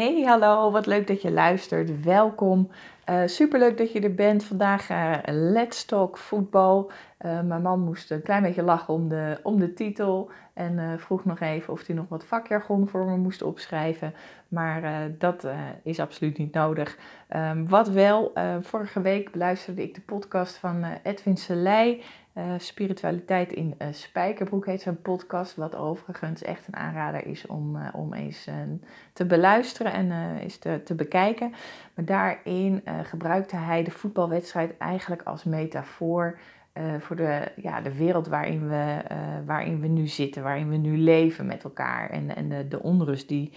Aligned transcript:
Hey, 0.00 0.22
hallo, 0.22 0.70
wat 0.70 0.86
leuk 0.86 1.06
dat 1.06 1.22
je 1.22 1.30
luistert. 1.30 2.02
Welkom. 2.02 2.70
Uh, 3.10 3.22
superleuk 3.26 3.78
dat 3.78 3.92
je 3.92 4.00
er 4.00 4.14
bent. 4.14 4.44
Vandaag 4.44 4.90
uh, 4.90 5.16
Let's 5.26 5.84
Talk 5.84 6.18
voetbal. 6.18 6.90
Uh, 7.20 7.40
mijn 7.40 7.62
man 7.62 7.80
moest 7.80 8.10
een 8.10 8.22
klein 8.22 8.42
beetje 8.42 8.62
lachen 8.62 8.94
om 8.94 9.08
de, 9.08 9.40
om 9.42 9.58
de 9.58 9.72
titel. 9.72 10.30
En 10.54 11.00
vroeg 11.00 11.24
nog 11.24 11.40
even 11.40 11.72
of 11.72 11.86
hij 11.86 11.96
nog 11.96 12.08
wat 12.08 12.24
vakjargon 12.24 12.88
voor 12.88 13.04
me 13.04 13.16
moest 13.16 13.42
opschrijven. 13.42 14.14
Maar 14.48 15.10
dat 15.18 15.46
is 15.82 16.00
absoluut 16.00 16.38
niet 16.38 16.52
nodig. 16.52 16.98
Um, 17.36 17.68
wat 17.68 17.88
wel, 17.88 18.32
vorige 18.60 19.00
week 19.00 19.32
beluisterde 19.32 19.82
ik 19.82 19.94
de 19.94 20.00
podcast 20.00 20.56
van 20.56 20.84
Edwin 21.02 21.36
Selei. 21.36 22.02
Uh, 22.40 22.52
spiritualiteit 22.58 23.52
in 23.52 23.74
uh, 23.78 23.88
Spijkerbroek 23.90 24.66
heet 24.66 24.80
zijn 24.80 25.02
podcast, 25.02 25.56
wat 25.56 25.76
overigens 25.76 26.42
echt 26.42 26.66
een 26.66 26.76
aanrader 26.76 27.26
is 27.26 27.46
om, 27.46 27.76
uh, 27.76 27.88
om 27.92 28.14
eens 28.14 28.48
te 29.12 29.26
beluisteren 29.26 29.92
en 29.92 30.36
eens 30.38 30.58
te, 30.58 30.80
te 30.84 30.94
bekijken. 30.94 31.52
Maar 31.94 32.04
daarin 32.04 32.82
gebruikte 33.02 33.56
hij 33.56 33.82
de 33.82 33.90
voetbalwedstrijd 33.90 34.76
eigenlijk 34.78 35.22
als 35.22 35.44
metafoor 35.44 36.38
voor 36.98 37.16
de, 37.16 37.52
ja, 37.56 37.80
de 37.80 37.96
wereld 37.96 38.26
waarin 38.26 38.68
we, 38.68 39.02
waarin 39.46 39.80
we 39.80 39.86
nu 39.86 40.06
zitten, 40.06 40.42
waarin 40.42 40.68
we 40.68 40.76
nu 40.76 40.98
leven 40.98 41.46
met 41.46 41.64
elkaar 41.64 42.10
en, 42.10 42.36
en 42.36 42.48
de, 42.48 42.68
de 42.68 42.82
onrust 42.82 43.28
die 43.28 43.52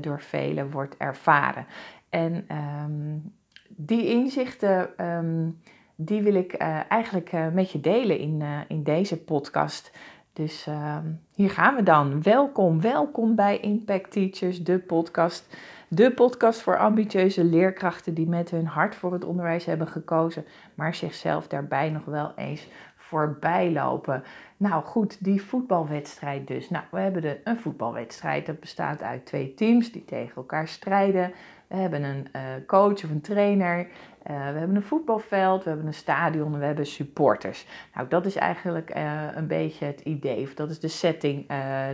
door 0.00 0.20
velen 0.20 0.70
wordt 0.70 0.96
ervaren. 0.96 1.66
En 2.08 2.46
um, 2.56 3.32
die 3.68 4.06
inzichten. 4.06 5.06
Um, 5.06 5.58
die 6.04 6.22
wil 6.22 6.34
ik 6.34 6.62
uh, 6.62 6.80
eigenlijk 6.88 7.32
uh, 7.32 7.48
met 7.48 7.70
je 7.70 7.80
delen 7.80 8.18
in, 8.18 8.40
uh, 8.40 8.58
in 8.68 8.82
deze 8.82 9.22
podcast. 9.24 9.92
Dus 10.32 10.66
ehm, 10.66 11.04
hier 11.34 11.50
gaan 11.50 11.74
we 11.74 11.82
dan. 11.82 12.22
Welkom, 12.22 12.80
welkom 12.80 13.34
bij 13.34 13.58
Impact 13.58 14.10
Teachers, 14.10 14.64
de 14.64 14.78
podcast. 14.78 15.56
De 15.88 16.10
podcast 16.10 16.60
voor 16.60 16.78
ambitieuze 16.78 17.44
leerkrachten 17.44 18.14
die 18.14 18.28
met 18.28 18.50
hun 18.50 18.66
hart 18.66 18.94
voor 18.94 19.12
het 19.12 19.24
onderwijs 19.24 19.64
hebben 19.64 19.88
gekozen, 19.88 20.44
maar 20.74 20.94
zichzelf 20.94 21.48
daarbij 21.48 21.90
nog 21.90 22.04
wel 22.04 22.32
eens 22.36 22.68
voorbij 22.96 23.70
lopen. 23.70 24.22
Nou 24.56 24.84
goed, 24.84 25.24
die 25.24 25.42
voetbalwedstrijd 25.42 26.46
dus. 26.46 26.70
Nou, 26.70 26.84
we 26.90 26.98
hebben 26.98 27.38
een 27.44 27.58
voetbalwedstrijd. 27.58 28.46
Dat 28.46 28.60
bestaat 28.60 29.02
uit 29.02 29.26
twee 29.26 29.54
teams 29.54 29.92
die 29.92 30.04
tegen 30.04 30.36
elkaar 30.36 30.68
strijden. 30.68 31.32
We 31.70 31.76
hebben 31.76 32.02
een 32.02 32.26
coach 32.66 33.04
of 33.04 33.10
een 33.10 33.20
trainer 33.20 33.86
uh, 34.30 34.52
we 34.52 34.58
hebben 34.58 34.76
een 34.76 34.82
voetbalveld, 34.82 35.62
we 35.62 35.68
hebben 35.68 35.86
een 35.86 35.94
stadion 35.94 36.58
we 36.58 36.64
hebben 36.64 36.86
supporters. 36.86 37.66
Nou, 37.94 38.08
dat 38.08 38.26
is 38.26 38.36
eigenlijk 38.36 38.96
uh, 38.96 39.22
een 39.34 39.46
beetje 39.46 39.84
het 39.84 40.00
idee, 40.00 40.42
of 40.42 40.54
dat 40.54 40.70
is 40.70 40.80
de 40.80 40.88
setting 40.88 41.46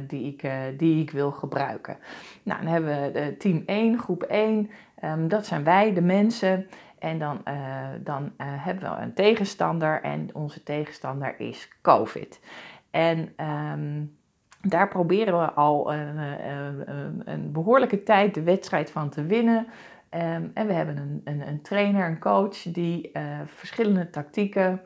die, 0.06 0.26
ik, 0.32 0.50
die 0.78 1.02
ik 1.02 1.10
wil 1.10 1.30
gebruiken. 1.30 1.96
Nou, 2.42 2.62
dan 2.62 2.72
hebben 2.72 3.12
we 3.12 3.36
team 3.36 3.62
1, 3.66 3.98
groep 3.98 4.22
1, 4.22 4.58
um, 4.58 4.68
ehm, 4.96 5.28
dat 5.28 5.46
zijn 5.46 5.64
wij, 5.64 5.94
de 5.94 6.02
mensen. 6.02 6.66
En 6.98 7.18
dan, 7.18 7.42
dan 8.02 8.32
hebben 8.38 8.90
we 8.90 9.02
een 9.02 9.14
tegenstander 9.14 10.02
en 10.02 10.28
onze 10.32 10.62
tegenstander 10.62 11.40
is 11.40 11.68
COVID. 11.82 12.40
En 12.90 13.32
um, 13.72 14.16
daar 14.68 14.88
proberen 14.88 15.38
we 15.38 15.50
al 15.50 15.92
een, 15.92 16.18
een, 16.18 17.22
een 17.24 17.52
behoorlijke 17.52 18.02
tijd 18.02 18.34
de 18.34 18.42
wedstrijd 18.42 18.90
van 18.90 19.08
te 19.08 19.24
winnen. 19.24 19.66
Ehm, 20.08 20.46
en 20.54 20.66
we 20.66 20.72
hebben 20.72 20.96
een, 20.96 21.20
een, 21.24 21.48
een, 21.48 21.62
trainer, 21.62 22.06
een 22.06 22.18
coach 22.18 22.62
die 22.62 23.10
verschillende 23.44 24.10
tactieken 24.10 24.80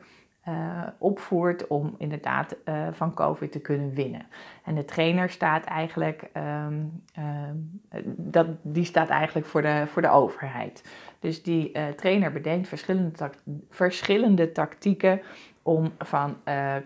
opvoert 0.97 1.67
om 1.67 1.95
inderdaad 1.97 2.55
van 2.91 3.13
COVID 3.13 3.51
te 3.51 3.59
kunnen 3.59 3.93
winnen. 3.93 4.25
En 4.63 4.75
de 4.75 4.85
trainer 4.85 5.29
staat 5.29 5.63
eigenlijk, 5.63 6.29
um, 6.67 7.03
dat, 8.05 8.47
die 8.61 8.85
staat 8.85 9.09
eigenlijk 9.09 9.47
voor, 9.47 9.61
de, 9.61 9.83
voor 9.87 10.01
de 10.01 10.09
overheid. 10.09 10.83
Dus 11.19 11.43
die 11.43 11.71
trainer 11.95 12.31
bedenkt 12.31 12.67
verschillende, 12.67 13.31
verschillende 13.69 14.51
tactieken 14.51 15.21
om 15.61 15.91
van 15.97 16.37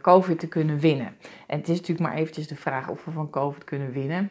COVID 0.02 0.40
te 0.40 0.48
kunnen 0.48 0.80
winnen. 0.80 1.16
En 1.48 1.58
het 1.58 1.70
is 1.70 1.80
natuurlijk 1.80 2.10
maar 2.10 2.18
eventjes 2.18 2.48
de 2.48 2.56
vraag 2.56 2.90
of 2.90 3.06
we 3.06 3.12
van 3.12 3.30
COVID 3.30 3.64
kunnen 3.64 3.92
winnen. 3.92 4.30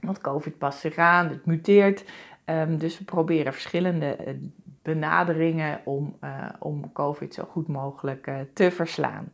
Want 0.00 0.20
COVID 0.20 0.58
past 0.58 0.78
zich 0.78 0.96
aan, 0.96 1.28
het 1.28 1.46
muteert. 1.46 2.04
Um, 2.46 2.78
dus 2.78 2.98
we 2.98 3.04
proberen 3.04 3.52
verschillende 3.52 4.16
eh, 4.16 4.34
benaderingen 4.82 5.80
om, 5.84 6.16
uh, 6.24 6.48
om 6.58 6.92
COVID 6.92 7.34
zo 7.34 7.44
goed 7.50 7.68
mogelijk 7.68 8.30
te 8.52 8.70
verslaan. 8.70 9.32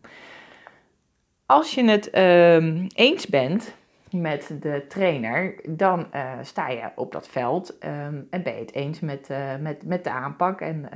Als 1.46 1.74
je 1.74 1.84
het 1.84 2.18
um, 2.18 2.86
eens 2.94 3.26
bent 3.26 3.74
met 4.10 4.56
de 4.60 4.84
trainer, 4.88 5.54
dan 5.68 6.06
sta 6.42 6.68
je 6.68 6.90
op 6.94 7.12
dat 7.12 7.28
veld 7.28 7.76
um, 7.84 8.26
en 8.30 8.42
ben 8.42 8.54
je 8.54 8.60
het 8.60 8.74
eens 8.74 9.00
met, 9.00 9.28
met, 9.60 9.84
met 9.84 10.04
de 10.04 10.10
aanpak 10.10 10.60
en 10.60 10.88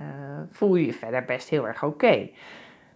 voel 0.50 0.75
je 0.75 0.86
je 0.86 0.92
verder 0.92 1.25
best 1.25 1.48
heel 1.48 1.66
erg 1.66 1.82
oké. 1.82 2.28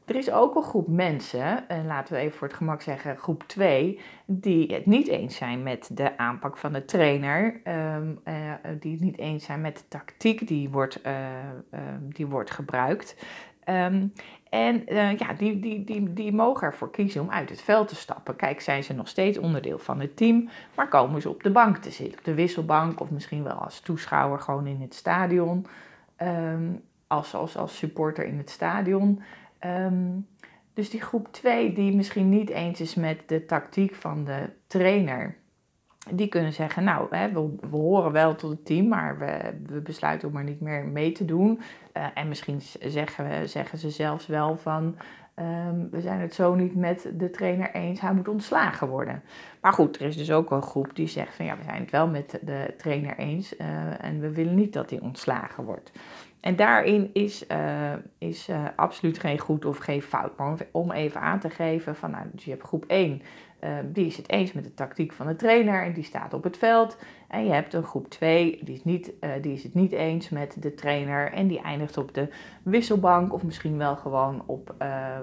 Er 0.08 0.16
is 0.16 0.30
ook 0.30 0.54
een 0.56 0.62
groep 0.62 0.88
mensen, 0.88 1.68
en 1.68 1.86
laten 1.86 2.14
we 2.14 2.20
even 2.20 2.38
voor 2.38 2.48
het 2.48 2.56
gemak 2.56 2.82
zeggen 2.82 3.16
groep 3.16 3.42
2, 3.46 4.00
die 4.26 4.74
het 4.74 4.86
niet 4.86 5.08
eens 5.08 5.36
zijn 5.36 5.62
met 5.62 5.90
de 5.92 6.18
aanpak 6.18 6.56
van 6.56 6.72
de 6.72 6.84
trainer, 6.84 7.60
um, 7.64 8.20
uh, 8.24 8.34
die 8.80 8.92
het 8.92 9.00
niet 9.00 9.18
eens 9.18 9.44
zijn 9.44 9.60
met 9.60 9.76
de 9.76 9.84
tactiek 9.88 10.46
die 10.46 10.70
wordt, 10.70 11.00
uh, 11.06 11.12
uh, 11.74 11.80
die 12.02 12.26
wordt 12.26 12.50
gebruikt. 12.50 13.16
Um, 13.68 14.12
en 14.50 14.82
ja, 15.18 15.32
die, 15.38 15.60
die, 15.60 15.84
die, 15.84 16.12
die 16.12 16.32
mogen 16.32 16.66
ervoor 16.66 16.90
kiezen 16.90 17.20
om 17.20 17.30
uit 17.30 17.50
het 17.50 17.60
veld 17.60 17.88
te 17.88 17.96
stappen. 17.96 18.36
Kijk, 18.36 18.60
zijn 18.60 18.84
ze 18.84 18.94
nog 18.94 19.08
steeds 19.08 19.38
onderdeel 19.38 19.78
van 19.78 20.00
het 20.00 20.16
team, 20.16 20.48
maar 20.74 20.88
komen 20.88 21.20
ze 21.22 21.28
op 21.28 21.42
de 21.42 21.50
bank 21.50 21.76
te 21.76 21.90
zitten, 21.90 22.18
op 22.18 22.24
de 22.24 22.34
wisselbank 22.34 23.00
of 23.00 23.10
misschien 23.10 23.42
wel 23.42 23.52
als 23.52 23.80
toeschouwer 23.80 24.40
gewoon 24.40 24.66
in 24.66 24.80
het 24.80 24.94
stadion, 24.94 25.66
um, 26.22 26.82
als, 27.06 27.34
als, 27.34 27.56
als 27.56 27.76
supporter 27.76 28.24
in 28.24 28.38
het 28.38 28.50
stadion. 28.50 29.22
Um, 29.66 30.26
dus 30.74 30.90
die 30.90 31.00
groep 31.00 31.32
2 31.32 31.72
die 31.72 31.96
misschien 31.96 32.28
niet 32.28 32.48
eens 32.50 32.80
is 32.80 32.94
met 32.94 33.22
de 33.26 33.44
tactiek 33.44 33.94
van 33.94 34.24
de 34.24 34.50
trainer, 34.66 35.36
die 36.10 36.28
kunnen 36.28 36.52
zeggen, 36.52 36.84
nou, 36.84 37.16
hè, 37.16 37.32
we, 37.32 37.50
horen 37.70 38.12
wel 38.12 38.34
tot 38.34 38.50
het 38.50 38.64
team, 38.64 38.88
maar 38.88 39.18
we, 39.18 39.54
we 39.66 39.80
besluiten 39.80 40.28
om 40.28 40.36
er 40.36 40.44
niet 40.44 40.60
meer 40.60 40.84
mee 40.84 41.12
te 41.12 41.24
doen. 41.24 41.60
Uh, 41.96 42.06
en 42.14 42.28
misschien 42.28 42.60
zeggen, 42.80 43.48
zeggen 43.48 43.78
ze 43.78 43.90
zelfs 43.90 44.26
wel 44.26 44.56
van, 44.56 44.96
um, 45.38 45.88
we 45.90 46.00
zijn 46.00 46.20
het 46.20 46.34
zo 46.34 46.54
niet 46.54 46.76
met 46.76 47.10
de 47.14 47.30
trainer 47.30 47.74
eens, 47.74 48.00
hij 48.00 48.14
moet 48.14 48.28
ontslagen 48.28 48.88
worden. 48.88 49.22
Maar 49.60 49.72
goed, 49.72 50.00
er 50.00 50.06
is 50.06 50.16
dus 50.16 50.32
ook 50.32 50.50
een 50.50 50.62
groep 50.62 50.94
die 50.94 51.08
zegt 51.08 51.34
van, 51.34 51.44
ja, 51.44 51.56
we 51.56 51.62
zijn 51.62 51.80
het 51.80 51.90
wel 51.90 52.08
met 52.08 52.38
de 52.42 52.74
trainer 52.76 53.16
eens 53.16 53.56
uh, 53.58 54.04
en 54.04 54.20
we 54.20 54.32
willen 54.32 54.54
niet 54.54 54.72
dat 54.72 54.90
hij 54.90 55.00
ontslagen 55.00 55.64
wordt. 55.64 55.92
En 56.40 56.56
daarin 56.56 57.10
is, 57.12 57.44
uh, 57.48 57.92
is 58.18 58.48
uh, 58.48 58.64
absoluut 58.76 59.18
geen 59.18 59.38
goed 59.38 59.64
of 59.64 59.78
geen 59.78 60.02
fout. 60.02 60.36
Maar 60.36 60.56
om 60.70 60.90
even 60.90 61.20
aan 61.20 61.38
te 61.38 61.50
geven 61.50 61.96
van, 61.96 62.10
nou, 62.10 62.26
dus 62.32 62.44
je 62.44 62.50
hebt 62.50 62.62
groep 62.62 62.84
1, 62.86 63.22
uh, 63.60 63.70
die 63.84 64.06
is 64.06 64.16
het 64.16 64.30
eens 64.30 64.52
met 64.52 64.64
de 64.64 64.74
tactiek 64.74 65.12
van 65.12 65.26
de 65.26 65.36
trainer 65.36 65.82
en 65.82 65.92
die 65.92 66.04
staat 66.04 66.34
op 66.34 66.44
het 66.44 66.56
veld. 66.56 66.98
En 67.28 67.44
je 67.44 67.52
hebt 67.52 67.74
een 67.74 67.82
groep 67.82 68.08
2, 68.08 68.58
die 68.64 68.74
is, 68.74 68.84
niet, 68.84 69.12
die 69.40 69.52
is 69.52 69.62
het 69.62 69.74
niet 69.74 69.92
eens 69.92 70.28
met 70.28 70.56
de 70.60 70.74
trainer 70.74 71.32
en 71.32 71.46
die 71.46 71.60
eindigt 71.60 71.96
op 71.96 72.14
de 72.14 72.28
wisselbank 72.62 73.32
of 73.32 73.42
misschien 73.42 73.78
wel 73.78 73.96
gewoon 73.96 74.42
op, 74.46 74.74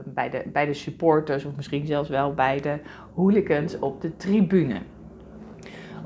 bij, 0.05 0.29
de, 0.29 0.43
bij 0.45 0.65
de 0.65 0.73
supporters 0.73 1.45
of 1.45 1.55
misschien 1.55 1.85
zelfs 1.85 2.09
wel 2.09 2.33
bij 2.33 2.61
de 2.61 2.79
hooligans 3.13 3.79
op 3.79 4.01
de 4.01 4.15
tribune. 4.15 4.81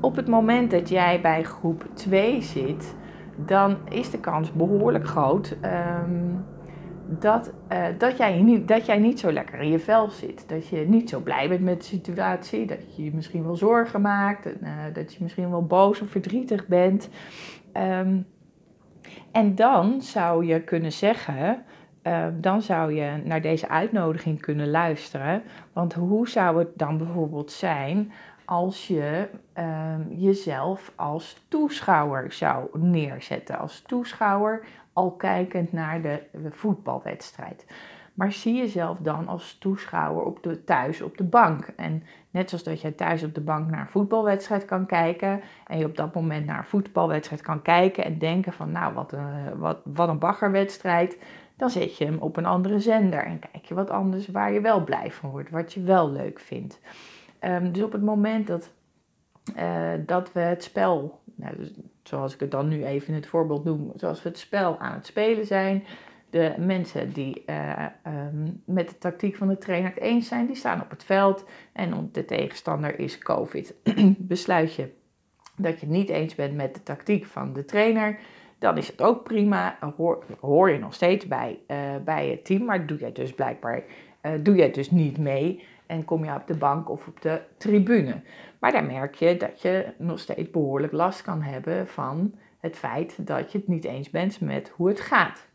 Op 0.00 0.16
het 0.16 0.28
moment 0.28 0.70
dat 0.70 0.88
jij 0.88 1.20
bij 1.20 1.42
groep 1.42 1.86
2 1.94 2.42
zit, 2.42 2.94
dan 3.46 3.76
is 3.88 4.10
de 4.10 4.20
kans 4.20 4.52
behoorlijk 4.52 5.06
groot 5.06 5.56
um, 5.64 6.44
dat, 7.18 7.52
uh, 7.72 7.84
dat, 7.98 8.16
jij 8.16 8.42
niet, 8.42 8.68
dat 8.68 8.86
jij 8.86 8.98
niet 8.98 9.20
zo 9.20 9.32
lekker 9.32 9.60
in 9.60 9.70
je 9.70 9.78
vel 9.78 10.10
zit. 10.10 10.48
Dat 10.48 10.68
je 10.68 10.76
niet 10.88 11.08
zo 11.08 11.20
blij 11.20 11.48
bent 11.48 11.60
met 11.60 11.78
de 11.78 11.86
situatie. 11.86 12.66
Dat 12.66 12.96
je 12.96 13.04
je 13.04 13.14
misschien 13.14 13.44
wel 13.44 13.56
zorgen 13.56 14.00
maakt. 14.00 14.46
Uh, 14.46 14.70
dat 14.92 15.14
je 15.14 15.22
misschien 15.22 15.50
wel 15.50 15.66
boos 15.66 16.00
of 16.00 16.10
verdrietig 16.10 16.66
bent. 16.66 17.08
Um, 17.72 18.26
en 19.32 19.54
dan 19.54 20.02
zou 20.02 20.46
je 20.46 20.60
kunnen 20.60 20.92
zeggen. 20.92 21.62
Uh, 22.02 22.26
dan 22.40 22.62
zou 22.62 22.92
je 22.94 23.22
naar 23.24 23.40
deze 23.40 23.68
uitnodiging 23.68 24.40
kunnen 24.40 24.70
luisteren. 24.70 25.42
Want 25.72 25.94
hoe 25.94 26.28
zou 26.28 26.58
het 26.58 26.68
dan 26.74 26.98
bijvoorbeeld 26.98 27.52
zijn 27.52 28.12
als 28.50 28.86
je 28.86 29.28
um, 29.58 30.12
jezelf 30.16 30.92
als 30.96 31.44
toeschouwer 31.48 32.32
zou 32.32 32.78
neerzetten. 32.78 33.58
Als 33.58 33.82
toeschouwer 33.86 34.64
al 34.92 35.10
kijkend 35.10 35.72
naar 35.72 36.02
de, 36.02 36.22
voetbalwedstrijd. 36.50 37.66
Maar 38.14 38.32
zie 38.32 38.54
jezelf 38.54 38.98
dan 38.98 39.28
als 39.28 39.56
toeschouwer 39.58 40.24
op 40.24 40.42
de, 40.42 40.64
thuis 40.64 41.02
op 41.02 41.16
de 41.16 41.24
bank. 41.24 41.66
En 41.76 42.02
net 42.30 42.48
zoals 42.48 42.64
dat 42.64 42.80
je 42.80 42.94
thuis 42.94 43.22
op 43.22 43.34
de 43.34 43.40
bank 43.40 43.70
naar 43.70 43.80
een 43.80 43.86
voetbalwedstrijd 43.86 44.64
kan 44.64 44.86
kijken. 44.86 45.40
En 45.66 45.78
je 45.78 45.84
op 45.84 45.96
dat 45.96 46.14
moment 46.14 46.46
naar 46.46 46.58
een 46.58 46.64
voetbalwedstrijd 46.64 47.42
kan 47.42 47.62
kijken 47.62 48.04
en 48.04 48.18
denken 48.18 48.52
van 48.52 48.72
nou 48.72 48.94
wat 48.94 49.12
een, 49.12 49.58
wat, 49.58 49.78
wat 49.84 50.08
een 50.08 50.18
baggerwedstrijd. 50.18 51.18
Dan 51.56 51.70
zet 51.70 51.96
je 51.96 52.04
hem 52.04 52.18
op 52.18 52.36
een 52.36 52.46
andere 52.46 52.78
zender 52.78 53.24
en 53.24 53.38
kijk 53.38 53.64
je 53.64 53.74
wat 53.74 53.90
anders 53.90 54.28
waar 54.28 54.52
je 54.52 54.60
wel 54.60 54.84
blij 54.84 55.10
van 55.12 55.30
wordt. 55.30 55.50
Wat 55.50 55.72
je 55.72 55.82
wel 55.82 56.10
leuk 56.10 56.40
vindt. 56.40 56.80
Um, 57.40 57.72
dus 57.72 57.82
op 57.82 57.92
het 57.92 58.02
moment 58.02 58.46
dat, 58.46 58.70
uh, 59.56 59.92
dat 60.06 60.32
we 60.32 60.40
het 60.40 60.64
spel, 60.64 61.20
nou, 61.34 61.56
dus 61.56 61.72
zoals 62.02 62.34
ik 62.34 62.40
het 62.40 62.50
dan 62.50 62.68
nu 62.68 62.84
even 62.84 63.08
in 63.08 63.14
het 63.14 63.26
voorbeeld 63.26 63.64
noem, 63.64 63.92
zoals 63.94 64.22
we 64.22 64.28
het 64.28 64.38
spel 64.38 64.78
aan 64.78 64.94
het 64.94 65.06
spelen 65.06 65.46
zijn. 65.46 65.84
De 66.30 66.54
mensen 66.58 67.12
die 67.12 67.42
uh, 67.46 67.86
met 68.64 68.88
de 68.88 68.98
tactiek 68.98 69.36
van 69.36 69.48
de 69.48 69.58
trainer 69.58 69.90
het 69.90 70.02
eens 70.02 70.28
zijn, 70.28 70.46
die 70.46 70.56
staan 70.56 70.80
op 70.80 70.90
het 70.90 71.04
veld 71.04 71.44
en 71.72 72.08
de 72.12 72.24
tegenstander 72.24 72.98
is 72.98 73.18
COVID. 73.18 73.74
Besluit 74.18 74.74
je 74.74 74.92
dat 75.56 75.80
je 75.80 75.86
het 75.86 75.94
niet 75.94 76.08
eens 76.08 76.34
bent 76.34 76.54
met 76.54 76.74
de 76.74 76.82
tactiek 76.82 77.26
van 77.26 77.52
de 77.52 77.64
trainer, 77.64 78.18
dan 78.58 78.76
is 78.76 78.86
het 78.86 79.02
ook 79.02 79.22
prima. 79.22 79.78
Hoor, 79.96 80.24
hoor 80.40 80.70
je 80.70 80.78
nog 80.78 80.94
steeds 80.94 81.26
bij, 81.26 81.58
uh, 81.68 81.76
bij 82.04 82.28
het 82.28 82.44
team, 82.44 82.64
maar 82.64 82.86
doe 82.86 82.98
je 83.00 83.12
dus 83.12 83.34
blijkbaar 83.34 83.82
doe 84.42 84.56
je 84.56 84.70
dus 84.70 84.90
niet 84.90 85.18
mee 85.18 85.64
en 85.90 86.04
kom 86.04 86.24
je 86.24 86.34
op 86.34 86.46
de 86.46 86.56
bank 86.56 86.90
of 86.90 87.06
op 87.06 87.20
de 87.20 87.42
tribune. 87.56 88.22
Maar 88.58 88.72
dan 88.72 88.86
merk 88.86 89.14
je 89.14 89.36
dat 89.36 89.62
je 89.62 89.92
nog 89.98 90.18
steeds 90.18 90.50
behoorlijk 90.50 90.92
last 90.92 91.22
kan 91.22 91.42
hebben 91.42 91.88
van 91.88 92.34
het 92.58 92.76
feit 92.76 93.26
dat 93.26 93.52
je 93.52 93.58
het 93.58 93.68
niet 93.68 93.84
eens 93.84 94.10
bent 94.10 94.40
met 94.40 94.72
hoe 94.76 94.88
het 94.88 95.00
gaat. 95.00 95.48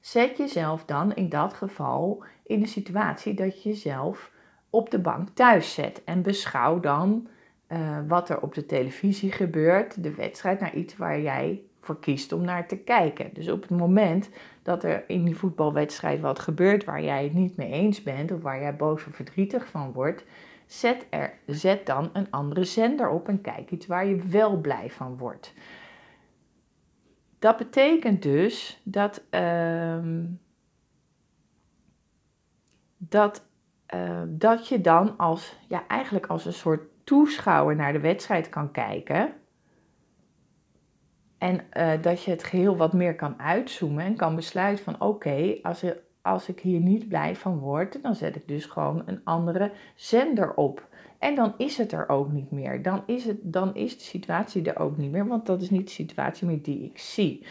Zet 0.00 0.36
jezelf 0.36 0.84
dan 0.84 1.14
in 1.14 1.28
dat 1.28 1.54
geval 1.54 2.24
in 2.44 2.60
de 2.60 2.66
situatie 2.66 3.34
dat 3.34 3.62
je 3.62 3.68
jezelf 3.68 4.32
op 4.70 4.90
de 4.90 4.98
bank 4.98 5.28
thuis 5.28 5.74
zet 5.74 6.04
en 6.04 6.22
beschouw 6.22 6.80
dan 6.80 7.28
uh, 7.68 7.98
wat 8.08 8.28
er 8.28 8.40
op 8.40 8.54
de 8.54 8.66
televisie 8.66 9.32
gebeurt, 9.32 10.02
de 10.02 10.14
wedstrijd, 10.14 10.60
naar 10.60 10.74
iets 10.74 10.96
waar 10.96 11.20
jij 11.20 11.62
voor 11.80 12.00
kiest 12.00 12.32
om 12.32 12.44
naar 12.44 12.68
te 12.68 12.76
kijken. 12.76 13.30
Dus 13.32 13.48
op 13.48 13.60
het 13.60 13.70
moment 13.70 14.30
dat 14.66 14.84
er 14.84 15.04
in 15.06 15.24
die 15.24 15.36
voetbalwedstrijd 15.36 16.20
wat 16.20 16.38
gebeurt 16.38 16.84
waar 16.84 17.02
jij 17.02 17.24
het 17.24 17.32
niet 17.32 17.56
mee 17.56 17.70
eens 17.70 18.02
bent 18.02 18.32
of 18.32 18.42
waar 18.42 18.60
jij 18.60 18.76
boos 18.76 19.06
of 19.06 19.14
verdrietig 19.14 19.66
van 19.66 19.92
wordt, 19.92 20.24
zet, 20.66 21.06
er, 21.10 21.38
zet 21.46 21.86
dan 21.86 22.10
een 22.12 22.30
andere 22.30 22.64
zender 22.64 23.08
op 23.08 23.28
en 23.28 23.40
kijk 23.40 23.70
iets 23.70 23.86
waar 23.86 24.06
je 24.06 24.16
wel 24.16 24.56
blij 24.56 24.90
van 24.90 25.16
wordt. 25.16 25.54
Dat 27.38 27.56
betekent 27.56 28.22
dus 28.22 28.80
dat, 28.84 29.22
uh, 29.30 29.98
dat, 32.96 33.46
uh, 33.94 34.22
dat 34.28 34.68
je 34.68 34.80
dan 34.80 35.16
als, 35.16 35.58
ja, 35.68 35.86
eigenlijk 35.88 36.26
als 36.26 36.44
een 36.44 36.52
soort 36.52 36.82
toeschouwer 37.04 37.76
naar 37.76 37.92
de 37.92 38.00
wedstrijd 38.00 38.48
kan 38.48 38.70
kijken. 38.70 39.34
En 41.38 41.60
uh, 41.76 41.90
dat 42.00 42.22
je 42.22 42.30
het 42.30 42.44
geheel 42.44 42.76
wat 42.76 42.92
meer 42.92 43.14
kan 43.14 43.40
uitzoomen 43.40 44.04
en 44.04 44.16
kan 44.16 44.34
besluiten 44.34 44.84
van 44.84 45.00
oké, 45.00 45.58
als, 45.62 45.84
als 46.22 46.48
ik 46.48 46.60
hier 46.60 46.80
niet 46.80 47.08
blij 47.08 47.36
van 47.36 47.58
word, 47.58 48.02
dan 48.02 48.14
zet 48.14 48.36
ik 48.36 48.48
dus 48.48 48.64
gewoon 48.64 49.02
een 49.06 49.20
andere 49.24 49.70
zender 49.94 50.54
op. 50.54 50.88
En 51.18 51.34
dan 51.34 51.54
is 51.56 51.78
het 51.78 51.92
er 51.92 52.08
ook 52.08 52.32
niet 52.32 52.50
meer. 52.50 52.82
Dan 52.82 53.02
is, 53.06 53.24
het, 53.24 53.38
dan 53.42 53.74
is 53.74 53.98
de 53.98 54.04
situatie 54.04 54.70
er 54.70 54.78
ook 54.78 54.96
niet 54.96 55.10
meer, 55.10 55.26
want 55.26 55.46
dat 55.46 55.62
is 55.62 55.70
niet 55.70 55.86
de 55.86 55.92
situatie 55.92 56.46
meer 56.46 56.62
die 56.62 56.84
ik 56.84 56.98
zie. 56.98 57.46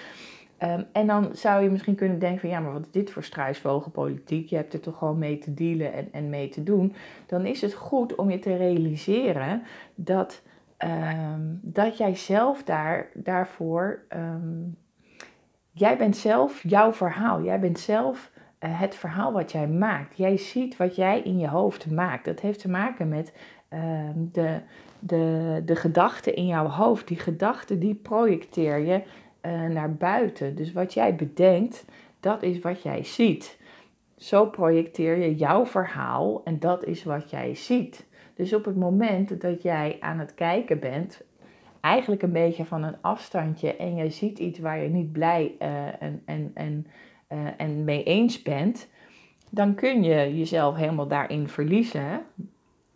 Um, 0.64 0.86
en 0.92 1.08
dan 1.08 1.30
zou 1.32 1.64
je 1.64 1.70
misschien 1.70 1.96
kunnen 1.96 2.20
denken 2.20 2.40
van 2.40 2.50
ja, 2.50 2.60
maar 2.60 2.74
wat 2.74 2.82
is 2.86 2.92
dit 2.92 3.12
voor 3.12 3.24
struisvogelpolitiek? 3.24 4.50
Je 4.50 4.56
hebt 4.56 4.74
er 4.74 4.80
toch 4.80 4.98
gewoon 4.98 5.18
mee 5.18 5.38
te 5.38 5.54
dealen 5.54 5.94
en, 5.94 6.08
en 6.12 6.30
mee 6.30 6.50
te 6.50 6.64
doen. 6.64 6.94
Dan 7.26 7.46
is 7.46 7.62
het 7.62 7.74
goed 7.74 8.16
om 8.16 8.30
je 8.30 8.40
te 8.40 8.56
realiseren 8.56 9.64
dat, 9.96 10.42
um, 10.86 11.60
dat 11.62 11.98
jij 11.98 12.16
zelf 12.16 12.64
daar, 12.64 13.10
daarvoor, 13.14 14.06
um, 14.16 14.78
jij 15.72 15.98
bent 15.98 16.18
zelf 16.18 16.64
jouw 16.64 16.94
verhaal. 16.94 17.44
Jij 17.44 17.60
bent 17.60 17.80
zelf 17.80 18.32
uh, 18.60 18.80
het 18.80 18.96
verhaal 18.96 19.32
wat 19.32 19.52
jij 19.52 19.68
maakt. 19.68 20.18
Jij 20.18 20.38
ziet 20.38 20.78
wat 20.78 20.96
jij 20.96 21.22
in 21.22 21.38
je 21.40 21.48
hoofd 21.48 21.92
maakt. 21.92 22.26
Dat 22.26 22.40
heeft 22.40 22.60
te 22.60 22.70
maken 22.70 23.10
met 23.10 23.34
de, 24.32 24.60
de, 25.00 25.62
de 25.66 25.76
gedachten 25.76 26.36
in 26.36 26.46
jouw 26.46 26.68
hoofd. 26.68 27.08
Die 27.08 27.20
gedachten 27.20 27.80
die 27.80 27.96
projecteer 27.96 28.78
je 28.78 29.02
uh, 29.46 29.66
naar 29.66 29.94
buiten. 29.94 30.56
Dus 30.56 30.74
wat 30.74 30.94
jij 30.94 31.16
bedenkt, 31.16 31.86
dat 32.20 32.44
is 32.44 32.60
wat 32.60 32.82
jij 32.82 33.04
ziet. 33.04 33.58
Zo 34.18 34.46
projecteer 34.46 35.18
je 35.18 35.36
jouw 35.36 35.66
verhaal 35.66 36.42
en 36.44 36.60
dat 36.60 36.84
is 36.84 37.04
wat 37.04 37.30
jij 37.30 37.56
ziet. 37.56 38.05
Dus 38.36 38.54
op 38.54 38.66
het 38.66 38.76
moment 38.76 39.42
dat 39.42 39.62
jij 39.62 39.98
aan 40.00 40.20
het 40.20 40.34
kijken 40.34 40.80
bent, 40.80 41.22
eigenlijk 41.82 42.22
een 42.22 42.32
beetje 42.32 42.66
van 42.66 42.84
een 42.84 43.02
afstandje 43.02 43.76
en 43.76 43.96
jij 43.96 44.10
ziet 44.10 44.40
iets 44.40 44.60
waar 44.60 44.80
je 44.80 44.90
niet 44.90 45.12
blij 45.12 45.56
uh, 45.62 46.02
en, 46.02 46.22
en, 46.26 46.52
en, 46.54 46.88
uh, 47.32 47.48
en 47.58 47.84
mee 47.84 48.04
eens 48.04 48.42
bent, 48.42 48.88
dan 49.50 49.76
kun 49.76 50.04
je 50.04 50.38
jezelf 50.38 50.76
helemaal 50.76 51.08
daarin 51.08 51.48
verliezen 51.48 52.22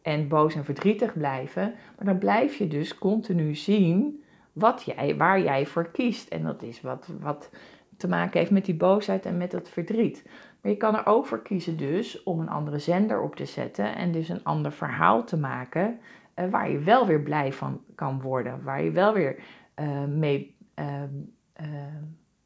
en 0.02 0.28
boos 0.28 0.56
en 0.56 0.66
verdrietig 0.66 1.14
blijven. 1.14 1.74
Maar 1.98 2.06
dan 2.06 2.18
blijf 2.18 2.56
je 2.56 2.68
dus 2.68 2.98
continu 2.98 3.56
zien 3.56 4.24
wat 4.54 4.84
jij, 4.86 5.18
waar 5.18 5.42
jij 5.42 5.66
voor 5.66 5.92
kiest. 5.92 6.28
En 6.28 6.44
dat 6.44 6.64
is 6.64 6.82
wat, 6.82 7.10
wat 7.20 7.50
te 7.98 8.08
maken 8.08 8.40
heeft 8.40 8.52
met 8.52 8.66
die 8.66 8.76
boosheid 8.76 9.26
en 9.26 9.38
met 9.38 9.52
dat 9.52 9.70
verdriet. 9.70 10.24
Maar 10.62 10.72
je 10.72 10.78
kan 10.78 10.96
er 10.96 11.06
ook 11.06 11.26
voor 11.26 11.42
kiezen 11.42 11.78
dus 11.78 12.24
om 12.24 12.40
een 12.40 12.50
andere 12.50 12.80
zender 12.80 13.22
op 13.22 13.36
te 13.36 13.46
zetten 13.46 13.96
en 13.96 14.12
dus 14.12 14.30
een 14.30 14.44
ander 14.44 14.72
verhaal 14.72 15.24
te 15.24 15.38
maken 15.38 16.00
uh, 16.36 16.50
waar 16.50 16.72
je 16.72 16.80
wel 16.80 17.08
weer 17.08 17.22
blij 17.22 17.54
van 17.54 17.82
kan 17.96 18.22
worden, 18.22 18.64
waar 18.64 18.84
je 18.84 18.92
wel 18.92 19.14
weer 19.14 19.40
uh, 19.80 20.06
mee, 20.06 20.56
uh, 20.80 20.86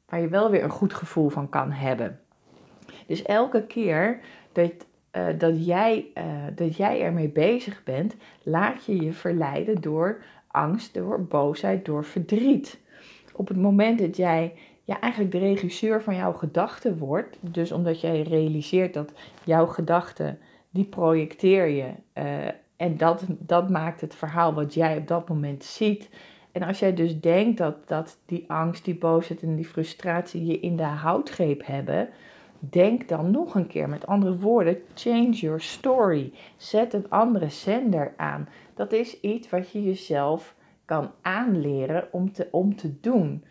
waar 0.05 0.21
je 0.21 0.27
wel 0.27 0.51
weer 0.51 0.63
een 0.63 0.69
goed 0.69 0.93
gevoel 0.93 1.29
van 1.29 1.49
kan 1.49 1.71
hebben. 1.71 2.19
Dus 3.07 3.21
elke 3.21 3.65
keer 3.65 4.19
dat, 4.51 4.71
dat, 5.37 5.65
jij, 5.65 6.05
dat 6.55 6.75
jij 6.75 7.01
ermee 7.01 7.29
bezig 7.29 7.83
bent, 7.83 8.15
laat 8.43 8.85
je 8.85 9.01
je 9.01 9.13
verleiden 9.13 9.81
door 9.81 10.23
angst, 10.47 10.93
door 10.93 11.25
boosheid, 11.25 11.85
door 11.85 12.05
verdriet. 12.05 12.79
Op 13.35 13.47
het 13.47 13.57
moment 13.57 13.99
dat 13.99 14.17
jij 14.17 14.53
ja, 14.83 14.99
eigenlijk 14.99 15.31
de 15.31 15.39
regisseur 15.39 16.03
van 16.03 16.15
jouw 16.15 16.33
gedachten 16.33 16.97
wordt, 16.97 17.37
dus 17.39 17.71
omdat 17.71 18.01
jij 18.01 18.21
realiseert 18.21 18.93
dat 18.93 19.13
jouw 19.43 19.65
gedachten, 19.65 20.39
die 20.69 20.85
projecteer 20.85 21.67
je 21.67 21.91
uh, 22.13 22.47
en 22.75 22.97
dat, 22.97 23.23
dat 23.27 23.69
maakt 23.69 24.01
het 24.01 24.15
verhaal 24.15 24.53
wat 24.53 24.73
jij 24.73 24.97
op 24.97 25.07
dat 25.07 25.29
moment 25.29 25.63
ziet. 25.63 26.09
En 26.51 26.61
als 26.63 26.79
jij 26.79 26.93
dus 26.93 27.19
denkt 27.19 27.57
dat, 27.57 27.87
dat 27.87 28.17
die 28.25 28.45
angst, 28.47 28.85
die 28.85 28.97
boosheid 28.97 29.41
en 29.41 29.55
die 29.55 29.65
frustratie 29.65 30.45
je 30.45 30.59
in 30.59 30.77
de 30.77 30.83
houtgreep 30.83 31.65
hebben, 31.65 32.09
denk 32.59 33.07
dan 33.07 33.31
nog 33.31 33.55
een 33.55 33.67
keer. 33.67 33.89
Met 33.89 34.07
andere 34.07 34.37
woorden, 34.37 34.77
change 34.93 35.29
your 35.29 35.61
story. 35.61 36.33
Zet 36.57 36.93
een 36.93 37.09
andere 37.09 37.49
zender 37.49 38.13
aan. 38.17 38.49
Dat 38.73 38.91
is 38.91 39.19
iets 39.19 39.49
wat 39.49 39.71
je 39.71 39.83
jezelf 39.83 40.55
kan 40.85 41.11
aanleren 41.21 42.07
om 42.11 42.31
te, 42.31 42.47
om 42.51 42.75
te 42.75 42.99
doen. 42.99 43.43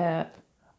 Uh, 0.00 0.20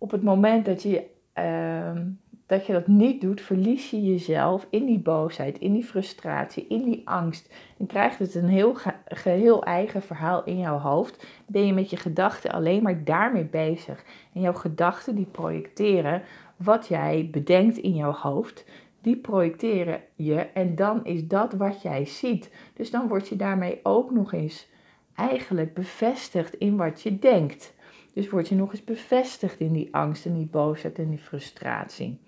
op 0.01 0.11
het 0.11 0.23
moment 0.23 0.65
dat 0.65 0.83
je, 0.83 1.03
uh, 1.39 2.01
dat 2.45 2.65
dat 2.65 2.87
niet 2.87 3.21
doet, 3.21 3.41
verlies 3.41 3.89
je 3.89 4.03
jezelf 4.03 4.67
in 4.69 4.85
die 4.85 4.99
boosheid, 4.99 5.59
in 5.59 5.73
die 5.73 5.83
frustratie, 5.83 6.67
in 6.67 6.83
die 6.83 7.01
angst. 7.05 7.53
En 7.77 7.85
krijgt 7.85 8.19
het 8.19 8.35
een 8.35 8.47
heel 8.47 8.75
geheel 9.05 9.63
eigen 9.63 10.01
verhaal 10.01 10.43
in 10.43 10.57
jouw 10.57 10.77
hoofd. 10.77 11.27
Ben 11.47 11.65
je 11.65 11.73
met 11.73 11.89
je 11.89 11.97
gedachten 11.97 12.51
alleen 12.51 12.83
maar 12.83 13.03
daarmee 13.03 13.45
bezig. 13.45 14.03
En 14.33 14.41
jouw 14.41 14.53
gedachten 14.53 15.15
die 15.15 15.25
projecteren 15.25 16.21
wat 16.55 16.87
jij 16.87 17.29
bedenkt 17.31 17.77
in 17.77 17.95
jouw 17.95 18.13
hoofd 18.13 18.65
die 19.01 19.15
projecteren 19.15 20.01
je 20.15 20.35
en 20.35 20.75
dan 20.75 21.05
is 21.05 21.27
dat 21.27 21.53
wat 21.53 21.81
jij 21.81 22.05
ziet. 22.05 22.51
Dus 22.73 22.91
dan 22.91 23.07
word 23.07 23.27
je 23.27 23.35
daarmee 23.35 23.79
ook 23.83 24.11
nog 24.11 24.33
eens 24.33 24.69
eigenlijk 25.15 25.73
bevestigd 25.73 26.53
in 26.53 26.77
wat 26.77 27.01
je 27.01 27.19
denkt. 27.19 27.73
Dus 28.13 28.29
word 28.29 28.47
je 28.47 28.55
nog 28.55 28.71
eens 28.71 28.83
bevestigd 28.83 29.59
in 29.59 29.73
die 29.73 29.95
angst 29.95 30.25
en 30.25 30.33
die 30.33 30.47
boosheid 30.47 30.99
en 30.99 31.09
die 31.09 31.19
frustratie. 31.19 32.19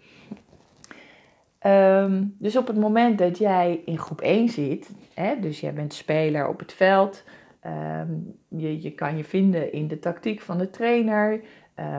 Um, 1.66 2.36
dus 2.40 2.58
op 2.58 2.68
het 2.68 2.78
moment 2.78 3.18
dat 3.18 3.38
jij 3.38 3.82
in 3.86 3.98
groep 3.98 4.22
1 4.22 4.50
zit, 4.50 4.90
hè, 5.14 5.40
dus 5.40 5.60
jij 5.60 5.74
bent 5.74 5.94
speler 5.94 6.48
op 6.48 6.60
het 6.60 6.74
veld, 6.74 7.24
um, 7.66 8.36
je, 8.48 8.82
je 8.82 8.92
kan 8.92 9.18
je 9.18 9.24
vinden 9.24 9.72
in 9.72 9.88
de 9.88 10.00
tactiek 10.00 10.42
van 10.42 10.58
de 10.58 10.70
trainer, 10.70 11.42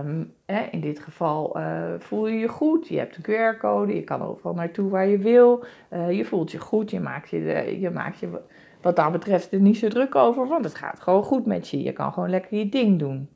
Um, 0.04 0.34
in 0.70 0.80
dit 0.80 0.98
geval 0.98 1.58
uh, 1.58 1.94
voel 1.98 2.26
je 2.26 2.38
je 2.38 2.48
goed, 2.48 2.88
je 2.88 2.98
hebt 2.98 3.16
een 3.16 3.22
QR-code, 3.22 3.94
je 3.94 4.02
kan 4.04 4.22
overal 4.22 4.54
naartoe 4.54 4.90
waar 4.90 5.06
je 5.06 5.18
wil, 5.18 5.64
uh, 5.92 6.12
je 6.12 6.24
voelt 6.24 6.52
je 6.52 6.58
goed, 6.58 6.90
je 6.90 7.00
maakt 7.00 7.30
je, 7.30 7.38
de, 7.38 7.80
je 7.80 7.90
maakt 7.90 8.18
je 8.18 8.28
wat 8.84 8.96
dat 8.96 9.12
betreft 9.12 9.52
er 9.52 9.60
niet 9.60 9.76
zo 9.76 9.88
druk 9.88 10.14
over, 10.14 10.48
want 10.48 10.64
het 10.64 10.74
gaat 10.74 11.00
gewoon 11.00 11.22
goed 11.22 11.46
met 11.46 11.68
je. 11.68 11.82
Je 11.82 11.92
kan 11.92 12.12
gewoon 12.12 12.30
lekker 12.30 12.58
je 12.58 12.68
ding 12.68 12.98
doen. 12.98 13.28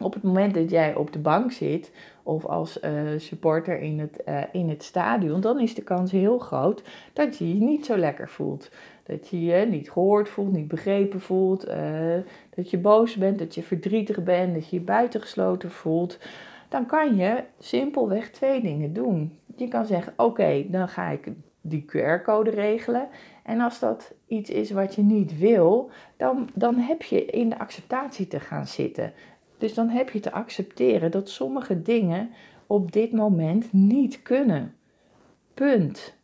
Op 0.00 0.14
het 0.14 0.22
moment 0.22 0.54
dat 0.54 0.70
jij 0.70 0.94
op 0.94 1.12
de 1.12 1.18
bank 1.18 1.52
zit 1.52 1.92
of 2.22 2.44
als 2.46 2.80
uh, 2.82 2.90
supporter 3.16 3.80
in 3.80 3.98
het, 3.98 4.24
in 4.52 4.68
het 4.68 4.82
stadion, 4.82 5.40
dan 5.40 5.60
is 5.60 5.74
de 5.74 5.82
kans 5.82 6.10
heel 6.10 6.38
groot 6.38 6.82
dat 7.12 7.38
je 7.38 7.48
je 7.48 7.60
niet 7.60 7.86
zo 7.86 7.96
lekker 7.96 8.28
voelt. 8.28 8.70
Dat 9.04 9.28
je 9.28 9.44
je 9.44 9.66
niet 9.66 9.90
gehoord 9.90 10.28
voelt, 10.28 10.52
niet 10.52 10.68
begrepen 10.68 11.20
voelt, 11.20 11.68
uh, 11.68 11.74
dat 12.54 12.70
je 12.70 12.78
boos 12.78 13.16
bent, 13.16 13.38
dat 13.38 13.54
je 13.54 13.62
verdrietig 13.62 14.22
bent, 14.22 14.54
dat 14.54 14.68
je 14.68 14.76
je 14.76 14.82
buitengesloten 14.82 15.70
voelt. 15.70 16.18
Dan 16.68 16.86
kan 16.86 17.16
je 17.16 17.44
simpelweg 17.58 18.30
twee 18.30 18.60
dingen 18.60 18.92
doen. 18.92 19.38
Je 19.56 19.68
kan 19.68 19.86
zeggen: 19.86 20.12
Oké, 20.16 20.64
dan 20.68 20.88
ga 20.88 21.08
ik 21.08 21.28
die 21.60 21.84
QR-code 21.86 22.50
regelen. 22.50 23.08
En 23.42 23.60
als 23.60 23.78
dat 23.78 24.14
iets 24.26 24.50
is 24.50 24.70
wat 24.70 24.94
je 24.94 25.02
niet 25.02 25.38
wil, 25.38 25.90
dan, 26.16 26.48
dan 26.54 26.74
heb 26.74 27.02
je 27.02 27.24
in 27.24 27.48
de 27.48 27.58
acceptatie 27.58 28.26
te 28.26 28.40
gaan 28.40 28.66
zitten. 28.66 29.12
Dus 29.64 29.74
dan 29.74 29.88
heb 29.88 30.10
je 30.10 30.20
te 30.20 30.32
accepteren 30.32 31.10
dat 31.10 31.28
sommige 31.28 31.82
dingen 31.82 32.30
op 32.66 32.92
dit 32.92 33.12
moment 33.12 33.72
niet 33.72 34.22
kunnen. 34.22 34.74
Punt. 35.54 36.16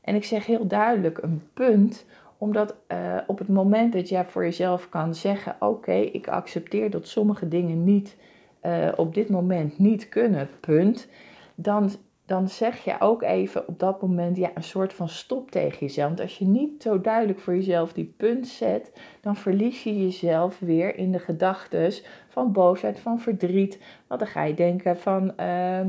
En 0.00 0.14
ik 0.14 0.24
zeg 0.24 0.46
heel 0.46 0.66
duidelijk 0.66 1.18
een 1.22 1.42
punt, 1.54 2.06
omdat 2.38 2.74
uh, 2.92 3.16
op 3.26 3.38
het 3.38 3.48
moment 3.48 3.92
dat 3.92 4.08
jij 4.08 4.24
voor 4.24 4.42
jezelf 4.42 4.88
kan 4.88 5.14
zeggen: 5.14 5.56
Oké, 5.58 5.92
ik 5.92 6.28
accepteer 6.28 6.90
dat 6.90 7.08
sommige 7.08 7.48
dingen 7.48 7.84
niet 7.84 8.16
uh, 8.62 8.88
op 8.96 9.14
dit 9.14 9.28
moment 9.28 9.78
niet 9.78 10.08
kunnen, 10.08 10.48
punt. 10.60 11.08
Dan, 11.54 11.90
dan 12.30 12.48
zeg 12.48 12.84
je 12.84 12.96
ook 12.98 13.22
even 13.22 13.68
op 13.68 13.78
dat 13.78 14.02
moment 14.02 14.36
ja, 14.36 14.50
een 14.54 14.62
soort 14.62 14.92
van 14.92 15.08
stop 15.08 15.50
tegen 15.50 15.78
jezelf. 15.78 16.08
Want 16.08 16.20
als 16.20 16.38
je 16.38 16.44
niet 16.44 16.82
zo 16.82 17.00
duidelijk 17.00 17.38
voor 17.40 17.54
jezelf 17.54 17.92
die 17.92 18.14
punt 18.16 18.48
zet, 18.48 18.92
dan 19.20 19.36
verlies 19.36 19.82
je 19.82 20.02
jezelf 20.02 20.58
weer 20.58 20.96
in 20.96 21.12
de 21.12 21.18
gedachten 21.18 21.92
van 22.28 22.52
boosheid, 22.52 22.98
van 22.98 23.20
verdriet. 23.20 23.80
Want 24.06 24.20
dan 24.20 24.28
ga 24.28 24.42
je 24.42 24.54
denken 24.54 24.98
van. 24.98 25.32
Uh, 25.40 25.80
uh, 25.80 25.86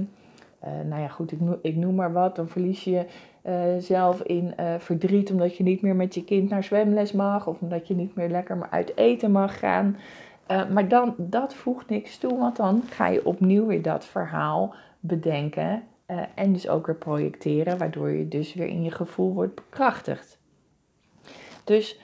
nou 0.85 1.01
ja, 1.01 1.07
goed, 1.07 1.31
ik 1.31 1.39
ik 1.61 1.75
noem 1.75 1.95
maar 1.95 2.13
wat. 2.13 2.35
Dan 2.35 2.47
verlies 2.47 2.83
je 2.83 3.05
uh, 3.45 3.53
zelf 3.79 4.21
in 4.21 4.53
uh, 4.59 4.73
verdriet 4.77 5.31
omdat 5.31 5.57
je 5.57 5.63
niet 5.63 5.81
meer 5.81 5.95
met 5.95 6.15
je 6.15 6.23
kind 6.23 6.49
naar 6.49 6.63
zwemles 6.63 7.11
mag. 7.11 7.47
Of 7.47 7.59
omdat 7.59 7.87
je 7.87 7.95
niet 7.95 8.15
meer 8.15 8.29
lekker 8.29 8.57
maar 8.57 8.71
uit 8.71 8.97
eten 8.97 9.31
mag 9.31 9.59
gaan. 9.59 9.97
maar 10.47 10.87
dan, 10.87 11.15
dat 11.17 11.53
voegt 11.53 11.89
niks 11.89 12.17
toe, 12.17 12.37
want 12.37 12.55
dan 12.55 12.83
ga 12.89 13.07
je 13.07 13.25
opnieuw 13.25 13.65
weer 13.65 13.81
dat 13.81 14.05
verhaal 14.05 14.73
bedenken. 14.99 15.83
En 16.35 16.53
dus 16.53 16.67
ook 16.67 16.85
weer 16.85 16.95
projecteren, 16.95 17.77
waardoor 17.77 18.09
je 18.09 18.27
dus 18.27 18.53
weer 18.53 18.67
in 18.67 18.83
je 18.83 18.91
gevoel 18.91 19.33
wordt 19.33 19.55
bekrachtigd. 19.55 20.39
Dus 21.63 21.99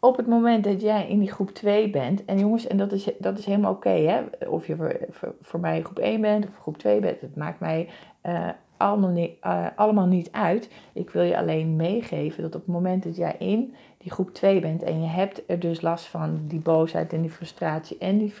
op 0.00 0.16
het 0.16 0.26
moment 0.26 0.64
dat 0.64 0.80
jij 0.80 1.08
in 1.08 1.18
die 1.18 1.32
groep 1.32 1.50
2 1.50 1.90
bent, 1.90 2.24
en 2.24 2.38
jongens, 2.38 2.66
en 2.66 2.76
dat 2.76 2.92
is, 2.92 3.10
dat 3.18 3.38
is 3.38 3.44
helemaal 3.44 3.72
oké, 3.72 3.90
hè? 3.90 4.46
of 4.48 4.66
je 4.66 4.76
voor, 4.76 4.96
voor, 5.40 5.60
mij 5.60 5.82
groep 5.82 5.98
1 5.98 6.20
bent 6.20 6.46
of 6.46 6.58
groep 6.58 6.78
2 6.78 7.00
bent, 7.00 7.20
het 7.20 7.36
maakt 7.36 7.60
mij 7.60 7.88
uh, 8.26 8.48
allemaal, 8.76 9.10
niet, 9.10 9.32
uh, 9.46 9.66
allemaal 9.76 10.06
niet 10.06 10.32
uit. 10.32 10.70
Ik 10.92 11.10
wil 11.10 11.22
je 11.22 11.38
alleen 11.38 11.76
meegeven 11.76 12.42
dat 12.42 12.54
op 12.54 12.60
het 12.60 12.74
moment 12.74 13.02
dat 13.02 13.16
jij 13.16 13.34
in 13.38 13.74
die 13.98 14.12
groep 14.12 14.34
2 14.34 14.60
bent 14.60 14.82
en 14.82 15.00
je 15.00 15.08
hebt 15.08 15.42
er 15.46 15.58
dus 15.58 15.80
last 15.80 16.06
van 16.06 16.40
die 16.46 16.60
boosheid 16.60 17.12
en 17.12 17.20
die 17.20 17.30
frustratie 17.30 17.98
en, 17.98 18.18
die, 18.18 18.34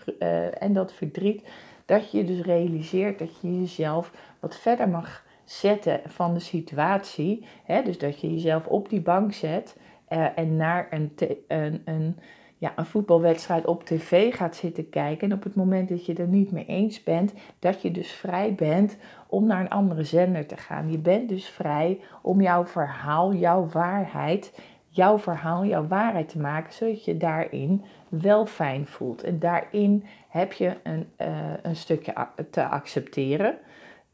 en 0.58 0.72
dat 0.72 0.92
verdriet, 0.92 1.42
dat 1.84 2.10
je 2.10 2.24
dus 2.24 2.40
realiseert 2.40 3.18
dat 3.18 3.40
je 3.40 3.60
jezelf 3.60 4.12
wat 4.40 4.56
verder 4.56 4.88
mag 4.88 5.24
zetten 5.44 6.00
van 6.06 6.34
de 6.34 6.40
situatie. 6.40 7.46
Hè? 7.64 7.82
Dus 7.82 7.98
dat 7.98 8.20
je 8.20 8.32
jezelf 8.32 8.66
op 8.66 8.88
die 8.88 9.00
bank 9.00 9.32
zet 9.32 9.76
uh, 10.08 10.38
en 10.38 10.56
naar 10.56 10.86
een, 10.90 11.12
een, 11.48 11.82
een, 11.84 12.16
ja, 12.58 12.72
een 12.76 12.86
voetbalwedstrijd 12.86 13.66
op 13.66 13.84
tv 13.84 14.34
gaat 14.34 14.56
zitten 14.56 14.88
kijken. 14.88 15.30
En 15.30 15.36
op 15.36 15.42
het 15.42 15.54
moment 15.54 15.88
dat 15.88 16.06
je 16.06 16.14
er 16.14 16.28
niet 16.28 16.50
mee 16.50 16.66
eens 16.66 17.02
bent, 17.02 17.32
dat 17.58 17.82
je 17.82 17.90
dus 17.90 18.12
vrij 18.12 18.54
bent 18.54 18.96
om 19.26 19.46
naar 19.46 19.60
een 19.60 19.70
andere 19.70 20.04
zender 20.04 20.46
te 20.46 20.56
gaan. 20.56 20.90
Je 20.90 20.98
bent 20.98 21.28
dus 21.28 21.48
vrij 21.48 22.00
om 22.22 22.40
jouw 22.40 22.66
verhaal, 22.66 23.34
jouw 23.34 23.68
waarheid, 23.68 24.60
jouw 24.88 25.18
verhaal, 25.18 25.64
jouw 25.64 25.86
waarheid 25.86 26.28
te 26.28 26.38
maken, 26.38 26.72
zodat 26.72 27.04
je 27.04 27.16
daarin 27.16 27.84
wel 28.08 28.46
fijn 28.46 28.86
voelt. 28.86 29.22
En 29.22 29.38
daarin 29.38 30.04
heb 30.28 30.52
je 30.52 30.76
een, 30.82 31.08
uh, 31.18 31.28
een 31.62 31.76
stukje 31.76 32.12
te 32.50 32.66
accepteren. 32.66 33.58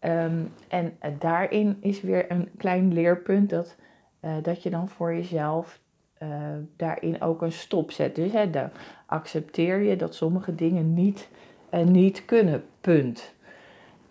Um, 0.07 0.53
en 0.69 0.93
daarin 1.19 1.77
is 1.81 2.01
weer 2.01 2.31
een 2.31 2.49
klein 2.57 2.93
leerpunt 2.93 3.51
dat, 3.51 3.77
uh, 4.21 4.33
dat 4.43 4.63
je 4.63 4.71
dan 4.71 4.89
voor 4.89 5.15
jezelf 5.15 5.81
uh, 6.23 6.29
daarin 6.77 7.21
ook 7.23 7.43
een 7.43 7.53
stop 7.53 7.91
zet. 7.91 8.15
Dus 8.15 8.33
hè, 8.33 8.51
accepteer 9.07 9.83
je 9.83 9.97
dat 9.97 10.15
sommige 10.15 10.55
dingen 10.55 10.95
niet, 10.95 11.29
uh, 11.75 11.85
niet 11.85 12.25
kunnen, 12.25 12.65
punt. 12.81 13.35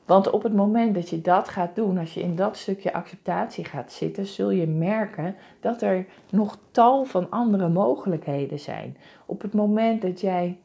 Want 0.06 0.30
op 0.30 0.44
het 0.44 0.54
moment 0.54 0.96
dat 0.96 1.10
je 1.10 1.22
dat 1.22 1.50
gaat 1.50 1.76
doen, 1.76 1.98
als 1.98 2.14
je 2.14 2.22
in 2.22 2.36
dat 2.36 2.58
stukje 2.58 2.94
acceptatie 2.94 3.66
gaat 3.66 3.92
zitten, 3.92 4.26
zul 4.26 4.50
je 4.50 4.68
merken 4.68 5.36
dat 5.60 5.82
er 5.82 6.06
nog 6.30 6.58
tal 6.72 7.06
van 7.06 7.30
andere 7.30 7.70
mogelijkheden 7.70 8.60
zijn. 8.60 8.98
Op 9.26 9.42
het 9.42 9.54
moment 9.54 10.02
dat 10.02 10.22
jij 10.22 10.58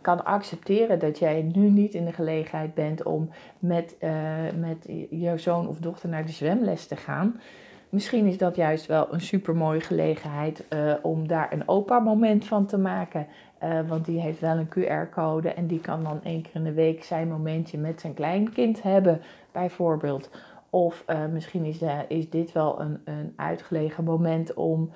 kan 0.00 0.24
accepteren 0.24 0.98
dat 0.98 1.18
jij 1.18 1.50
nu 1.54 1.70
niet 1.70 1.94
in 1.94 2.04
de 2.04 2.12
gelegenheid 2.12 2.74
bent 2.74 3.02
om 3.02 3.30
met, 3.58 3.96
uh, 4.00 4.10
met 4.58 4.86
je 5.10 5.32
zoon 5.36 5.68
of 5.68 5.78
dochter 5.78 6.08
naar 6.08 6.26
de 6.26 6.32
zwemles 6.32 6.86
te 6.86 6.96
gaan, 6.96 7.40
Misschien 7.88 8.26
is 8.26 8.38
dat 8.38 8.56
juist 8.56 8.86
wel 8.86 9.12
een 9.12 9.20
super 9.20 9.56
mooie 9.56 9.80
gelegenheid 9.80 10.64
uh, 10.70 10.94
om 11.02 11.28
daar 11.28 11.52
een 11.52 11.68
opa-moment 11.68 12.44
van 12.44 12.66
te 12.66 12.78
maken. 12.78 13.26
Uh, 13.62 13.88
want 13.88 14.04
die 14.04 14.20
heeft 14.20 14.40
wel 14.40 14.56
een 14.56 14.68
QR-code 14.68 15.48
en 15.48 15.66
die 15.66 15.80
kan 15.80 16.02
dan 16.02 16.22
één 16.22 16.42
keer 16.42 16.54
in 16.54 16.64
de 16.64 16.72
week 16.72 17.04
zijn 17.04 17.28
momentje 17.28 17.78
met 17.78 18.00
zijn 18.00 18.14
kleinkind 18.14 18.82
hebben, 18.82 19.20
bijvoorbeeld. 19.52 20.30
Of 20.70 21.04
misschien 21.32 21.64
is, 21.64 21.78
is 22.08 22.30
dit 22.30 22.52
wel 22.52 22.80
een, 22.80 23.00
een 23.04 23.32
uitgelegen 23.36 24.04
moment 24.04 24.54
om 24.54 24.90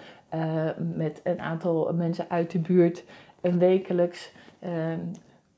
met 0.95 1.21
een 1.25 1.41
aantal 1.41 1.93
mensen 1.95 2.27
uit 2.29 2.51
de 2.51 2.59
buurt 2.59 3.05
een 3.41 3.59
wekelijks 3.59 4.33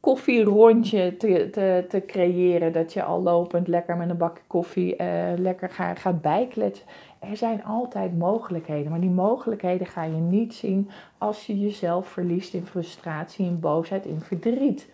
koffierondje 0.00 1.16
te, 1.16 1.48
te, 1.50 1.84
te 1.88 2.02
creëren. 2.06 2.72
Dat 2.72 2.92
je 2.92 3.02
al 3.02 3.22
lopend 3.22 3.68
lekker 3.68 3.96
met 3.96 4.10
een 4.10 4.16
bakje 4.16 4.42
koffie 4.46 4.96
lekker 5.36 5.70
gaat, 5.70 5.98
gaat 5.98 6.20
bijkletsen 6.20 6.86
er 7.30 7.36
zijn 7.36 7.64
altijd 7.64 8.18
mogelijkheden, 8.18 8.90
maar 8.90 9.00
die 9.00 9.10
mogelijkheden 9.10 9.86
ga 9.86 10.02
je 10.02 10.20
niet 10.20 10.54
zien 10.54 10.90
als 11.18 11.46
je 11.46 11.60
jezelf 11.60 12.08
verliest 12.08 12.54
in 12.54 12.66
frustratie, 12.66 13.46
in 13.46 13.60
boosheid, 13.60 14.06
in 14.06 14.20
verdriet. 14.20 14.88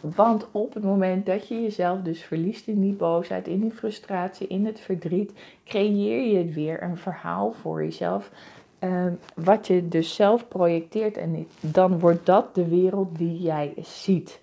Want 0.00 0.48
op 0.50 0.74
het 0.74 0.82
moment 0.82 1.26
dat 1.26 1.48
je 1.48 1.62
jezelf 1.62 2.00
dus 2.00 2.22
verliest 2.22 2.66
in 2.66 2.80
die 2.80 2.92
boosheid, 2.92 3.48
in 3.48 3.60
die 3.60 3.70
frustratie, 3.70 4.46
in 4.46 4.66
het 4.66 4.80
verdriet, 4.80 5.32
creëer 5.64 6.38
je 6.38 6.44
weer 6.44 6.82
een 6.82 6.96
verhaal 6.96 7.52
voor 7.52 7.82
jezelf. 7.82 8.30
Uh, 8.84 9.06
wat 9.34 9.66
je 9.66 9.88
dus 9.88 10.14
zelf 10.14 10.48
projecteert 10.48 11.16
en 11.16 11.46
dan 11.60 11.98
wordt 11.98 12.26
dat 12.26 12.54
de 12.54 12.68
wereld 12.68 13.18
die 13.18 13.38
jij 13.38 13.74
ziet. 13.76 14.40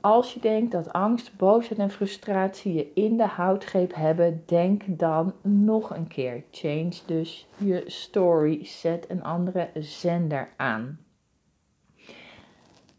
Als 0.00 0.34
je 0.34 0.40
denkt 0.40 0.72
dat 0.72 0.92
angst, 0.92 1.36
boosheid 1.36 1.78
en 1.78 1.90
frustratie 1.90 2.74
je 2.74 2.92
in 2.94 3.16
de 3.16 3.26
houtgreep 3.26 3.94
hebben, 3.94 4.42
denk 4.46 4.82
dan 4.86 5.32
nog 5.42 5.96
een 5.96 6.06
keer. 6.06 6.42
Change 6.50 6.92
dus 7.06 7.48
je 7.56 7.82
story. 7.86 8.64
Zet 8.64 9.10
een 9.10 9.22
andere 9.22 9.70
zender 9.74 10.48
aan. 10.56 10.98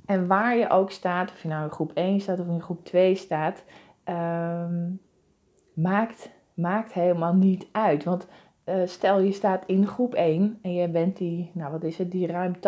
En 0.06 0.28
waar 0.28 0.58
je 0.58 0.70
ook 0.70 0.92
staat, 0.92 1.32
of 1.32 1.42
je 1.42 1.48
nou 1.48 1.64
in 1.64 1.72
groep 1.72 1.92
1 1.94 2.22
staat 2.22 2.40
of 2.40 2.48
in 2.48 2.62
groep 2.62 2.86
2 2.86 3.16
staat, 3.16 3.64
um, 4.10 5.00
maakt, 5.74 6.30
maakt 6.54 6.94
helemaal 6.94 7.34
niet 7.34 7.68
uit. 7.72 8.04
Want 8.04 8.28
uh, 8.66 8.76
stel 8.86 9.20
je 9.20 9.32
staat 9.32 9.64
in 9.66 9.88
groep 9.88 10.14
1 10.14 10.60
en 10.62 10.74
je 10.74 10.88
bent 10.88 11.18
die, 11.18 11.50
nou 11.54 11.72
wat 11.72 11.84
is 11.84 11.98
het, 11.98 12.12
die 12.12 12.28
ruim 12.28 12.56
80% 12.56 12.60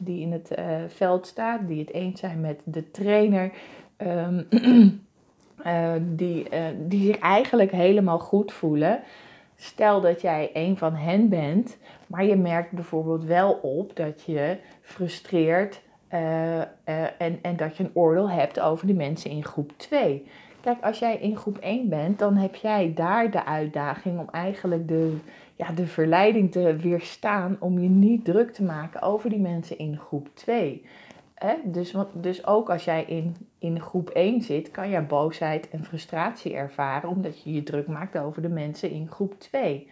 die 0.00 0.20
in 0.20 0.32
het 0.32 0.50
uh, 0.58 0.64
veld 0.88 1.26
staat, 1.26 1.68
die 1.68 1.78
het 1.78 1.92
eens 1.92 2.20
zijn 2.20 2.40
met 2.40 2.60
de 2.64 2.90
trainer, 2.90 3.52
um, 3.98 4.46
uh, 5.66 5.92
die, 6.16 6.46
die 6.86 7.06
zich 7.06 7.18
eigenlijk 7.18 7.70
helemaal 7.70 8.18
goed 8.18 8.52
voelen. 8.52 9.00
Stel 9.56 10.00
dat 10.00 10.20
jij 10.20 10.50
een 10.52 10.76
van 10.76 10.94
hen 10.94 11.28
bent, 11.28 11.76
maar 12.06 12.24
je 12.24 12.36
merkt 12.36 12.70
bijvoorbeeld 12.70 13.24
wel 13.24 13.52
op 13.52 13.96
dat 13.96 14.22
je 14.22 14.56
frustreert 14.80 15.82
en, 16.08 17.38
en 17.42 17.56
dat 17.56 17.76
je 17.76 17.84
een 17.84 17.90
oordeel 17.94 18.30
hebt 18.30 18.60
over 18.60 18.86
de 18.86 18.94
mensen 18.94 19.30
in 19.30 19.44
groep 19.44 19.72
2. 19.76 20.26
Kijk, 20.64 20.82
als 20.82 20.98
jij 20.98 21.16
in 21.16 21.36
groep 21.36 21.58
1 21.58 21.88
bent, 21.88 22.18
dan 22.18 22.36
heb 22.36 22.54
jij 22.54 22.92
daar 22.94 23.30
de 23.30 23.44
uitdaging 23.44 24.18
om 24.18 24.28
eigenlijk 24.30 24.88
de, 24.88 25.16
ja, 25.56 25.70
de 25.72 25.86
verleiding 25.86 26.52
te 26.52 26.76
weerstaan 26.76 27.56
om 27.60 27.78
je 27.78 27.88
niet 27.88 28.24
druk 28.24 28.52
te 28.52 28.62
maken 28.62 29.02
over 29.02 29.30
die 29.30 29.40
mensen 29.40 29.78
in 29.78 29.98
groep 29.98 30.28
2. 30.34 30.84
Dus, 31.64 31.94
dus 32.12 32.46
ook 32.46 32.70
als 32.70 32.84
jij 32.84 33.04
in, 33.04 33.36
in 33.58 33.80
groep 33.80 34.08
1 34.08 34.42
zit, 34.42 34.70
kan 34.70 34.88
je 34.88 35.00
boosheid 35.00 35.70
en 35.70 35.84
frustratie 35.84 36.54
ervaren 36.54 37.08
omdat 37.08 37.42
je 37.42 37.52
je 37.52 37.62
druk 37.62 37.86
maakt 37.86 38.18
over 38.18 38.42
de 38.42 38.48
mensen 38.48 38.90
in 38.90 39.08
groep 39.10 39.40
2. 39.40 39.88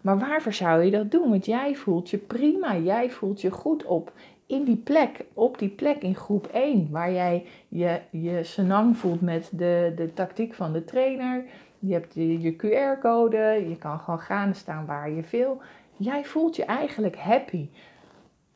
Maar 0.00 0.18
waarvoor 0.18 0.52
zou 0.52 0.82
je 0.82 0.90
dat 0.90 1.10
doen? 1.10 1.30
Want 1.30 1.46
jij 1.46 1.74
voelt 1.74 2.10
je 2.10 2.18
prima, 2.18 2.76
jij 2.76 3.10
voelt 3.10 3.40
je 3.40 3.50
goed 3.50 3.84
op 3.84 4.12
in 4.50 4.64
die 4.64 4.76
plek, 4.76 5.24
op 5.34 5.58
die 5.58 5.68
plek 5.68 6.02
in 6.02 6.14
groep 6.14 6.46
1, 6.46 6.88
waar 6.90 7.12
jij 7.12 7.46
je, 7.68 8.00
je 8.10 8.44
senang 8.44 8.96
voelt 8.96 9.20
met 9.20 9.50
de, 9.52 9.92
de 9.96 10.12
tactiek 10.14 10.54
van 10.54 10.72
de 10.72 10.84
trainer. 10.84 11.44
Je 11.78 11.92
hebt 11.92 12.14
je, 12.14 12.56
QR-code, 12.56 13.64
je 13.68 13.76
kan 13.78 13.98
gewoon 13.98 14.20
gaan 14.20 14.54
staan 14.54 14.86
waar 14.86 15.10
je 15.10 15.22
wil. 15.30 15.60
Jij 15.96 16.24
voelt 16.24 16.56
je 16.56 16.64
eigenlijk 16.64 17.16
happy. 17.16 17.68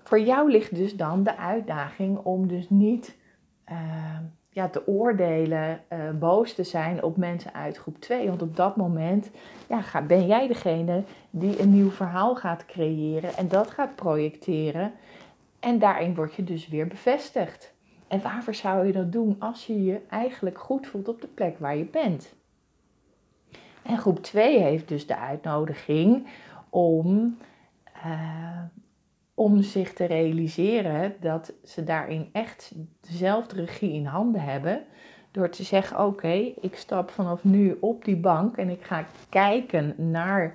Voor 0.03 0.21
jou 0.21 0.51
ligt 0.51 0.75
dus 0.75 0.97
dan 0.97 1.23
de 1.23 1.37
uitdaging 1.37 2.19
om 2.19 2.49
dus 2.49 2.71
niet, 2.71 3.17
uh, 3.71 3.77
ja, 4.51 4.69
te 4.69 4.87
oordelen, 4.87 5.81
uh, 5.93 5.99
boos 6.19 6.55
te 6.55 6.65
zijn 6.65 7.03
op 7.03 7.17
mensen 7.17 7.55
uit 7.55 7.77
groep 7.77 8.01
2. 8.01 8.29
Want 8.29 8.43
op 8.43 8.57
dat 8.57 8.77
moment 8.77 9.31
ja, 9.69 9.83
ga, 9.83 10.03
ben 10.03 10.27
jij 10.27 10.47
degene 10.47 11.03
die 11.31 11.61
een 11.61 11.75
nieuw 11.75 11.91
verhaal 11.91 12.37
gaat 12.37 12.67
creëren 12.67 13.37
en 13.37 13.49
dat 13.49 13.71
gaat 13.71 13.95
projecteren. 13.95 14.93
En 15.65 15.79
daarin 15.79 16.15
word 16.15 16.35
je 16.35 16.45
dus 16.45 16.69
weer 16.69 16.87
bevestigd. 16.87 17.75
En 18.09 18.23
waarvoor 18.23 18.55
zou 18.55 18.87
je 18.87 18.93
dat 18.93 19.13
doen 19.13 19.37
als 19.39 19.67
je 19.67 19.85
je 19.85 20.01
eigenlijk 20.09 20.59
goed 20.59 20.87
voelt 20.87 21.09
op 21.09 21.21
de 21.21 21.27
plek 21.27 21.59
waar 21.59 21.77
je 21.77 21.85
bent? 21.85 22.35
En 23.83 23.99
groep 23.99 24.23
2 24.23 24.61
heeft 24.61 24.89
dus 24.89 25.07
de 25.07 25.17
uitnodiging 25.17 26.27
om, 26.71 27.39
uh, 28.07 28.63
om 29.35 29.63
zich 29.63 29.93
te 29.93 30.05
realiseren 30.05 31.17
dat 31.21 31.53
ze 31.65 31.85
daarin 31.85 32.29
echt 32.33 32.75
dezelfde 33.01 33.55
regie 33.55 33.93
in 33.93 34.07
handen 34.07 34.43
hebben. 34.43 34.85
Door 35.31 35.49
te 35.49 35.63
zeggen: 35.63 36.07
Oké, 36.07 36.53
ik 36.61 36.77
stap 36.77 37.11
vanaf 37.11 37.45
nu 37.45 37.77
op 37.81 38.05
die 38.05 38.17
bank 38.17 38.57
en 38.57 38.69
ik 38.69 38.83
ga 38.83 39.07
kijken 39.29 39.95
naar 39.97 40.55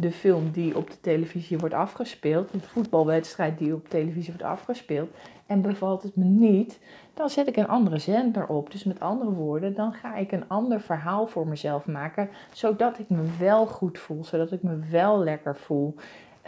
de 0.00 0.12
film 0.12 0.50
die 0.50 0.76
op 0.76 0.90
de 0.90 1.00
televisie 1.00 1.58
wordt 1.58 1.74
afgespeeld, 1.74 2.52
de 2.52 2.60
voetbalwedstrijd 2.60 3.58
die 3.58 3.74
op 3.74 3.88
televisie 3.88 4.32
wordt 4.32 4.46
afgespeeld, 4.46 5.10
en 5.46 5.62
bevalt 5.62 6.02
het 6.02 6.16
me 6.16 6.24
niet, 6.24 6.80
dan 7.14 7.30
zet 7.30 7.48
ik 7.48 7.56
een 7.56 7.68
andere 7.68 7.98
zender 7.98 8.46
op. 8.46 8.70
Dus 8.70 8.84
met 8.84 9.00
andere 9.00 9.30
woorden, 9.30 9.74
dan 9.74 9.92
ga 9.92 10.16
ik 10.16 10.32
een 10.32 10.48
ander 10.48 10.80
verhaal 10.80 11.26
voor 11.26 11.46
mezelf 11.46 11.86
maken, 11.86 12.28
zodat 12.52 12.98
ik 12.98 13.08
me 13.08 13.22
wel 13.38 13.66
goed 13.66 13.98
voel, 13.98 14.24
zodat 14.24 14.52
ik 14.52 14.62
me 14.62 14.78
wel 14.90 15.18
lekker 15.18 15.56
voel. 15.56 15.94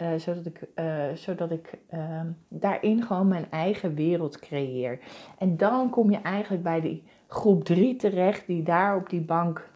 Uh, 0.01 0.07
zodat 0.17 0.45
ik, 0.45 0.67
uh, 0.75 1.03
zodat 1.13 1.51
ik 1.51 1.77
uh, 1.93 2.21
daarin 2.47 3.03
gewoon 3.03 3.27
mijn 3.27 3.45
eigen 3.49 3.95
wereld 3.95 4.39
creëer. 4.39 4.99
En 5.37 5.57
dan 5.57 5.89
kom 5.89 6.11
je 6.11 6.21
eigenlijk 6.21 6.63
bij 6.63 6.81
die 6.81 7.03
groep 7.27 7.63
3 7.63 7.95
terecht, 7.95 8.47
die 8.47 8.63
daar 8.63 8.95
op 8.95 9.09
die 9.09 9.21
bank 9.21 9.69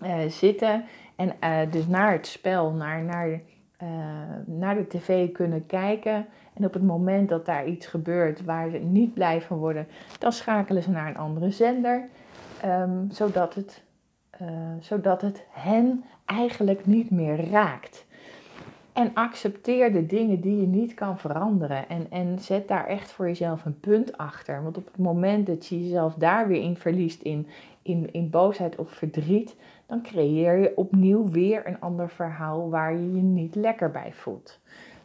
eh, 0.00 0.28
zitten. 0.28 0.84
En 1.16 1.32
dus 1.70 1.86
naar 1.86 2.12
het 2.12 2.26
spel, 2.26 2.70
naar, 2.70 3.02
naar, 3.02 3.40
naar 4.44 4.74
de 4.74 4.86
tv 4.86 5.32
kunnen 5.32 5.66
kijken. 5.66 6.26
En 6.54 6.64
op 6.64 6.72
het 6.72 6.82
moment 6.82 7.28
dat 7.28 7.46
daar 7.46 7.66
iets 7.66 7.86
gebeurt 7.86 8.44
waar 8.44 8.70
ze 8.70 8.78
niet 8.78 9.14
blij 9.14 9.40
van 9.40 9.58
worden, 9.58 9.86
dan 10.18 10.32
schakelen 10.32 10.82
ze 10.82 10.90
naar 10.90 11.08
een 11.08 11.16
andere 11.16 11.50
zender. 11.50 12.08
Um, 12.64 13.10
zodat, 13.10 13.54
het, 13.54 13.82
uh, 14.42 14.48
zodat 14.80 15.20
het 15.20 15.44
hen 15.50 16.04
eigenlijk 16.24 16.86
niet 16.86 17.10
meer 17.10 17.50
raakt. 17.50 18.06
En 18.92 19.10
accepteer 19.14 19.92
de 19.92 20.06
dingen 20.06 20.40
die 20.40 20.60
je 20.60 20.66
niet 20.66 20.94
kan 20.94 21.18
veranderen. 21.18 21.88
En, 21.88 22.06
en 22.10 22.38
zet 22.38 22.68
daar 22.68 22.86
echt 22.86 23.10
voor 23.10 23.26
jezelf 23.26 23.64
een 23.64 23.80
punt 23.80 24.16
achter. 24.16 24.62
Want 24.62 24.76
op 24.76 24.86
het 24.86 24.98
moment 24.98 25.46
dat 25.46 25.66
je 25.66 25.82
jezelf 25.82 26.14
daar 26.14 26.48
weer 26.48 26.62
in 26.62 26.76
verliest, 26.76 27.22
in, 27.22 27.48
in 28.12 28.30
boosheid 28.30 28.76
of 28.76 28.90
verdriet, 28.90 29.56
dan 29.86 30.02
creëer 30.02 30.58
je 30.58 30.76
opnieuw 30.76 31.28
weer 31.28 31.66
een 31.66 31.80
ander 31.80 32.10
verhaal 32.10 32.70
waar 32.70 32.92
je 32.92 33.14
je 33.14 33.22
niet 33.22 33.54
lekker 33.54 33.90
bij 33.90 34.12
voelt. 34.12 34.58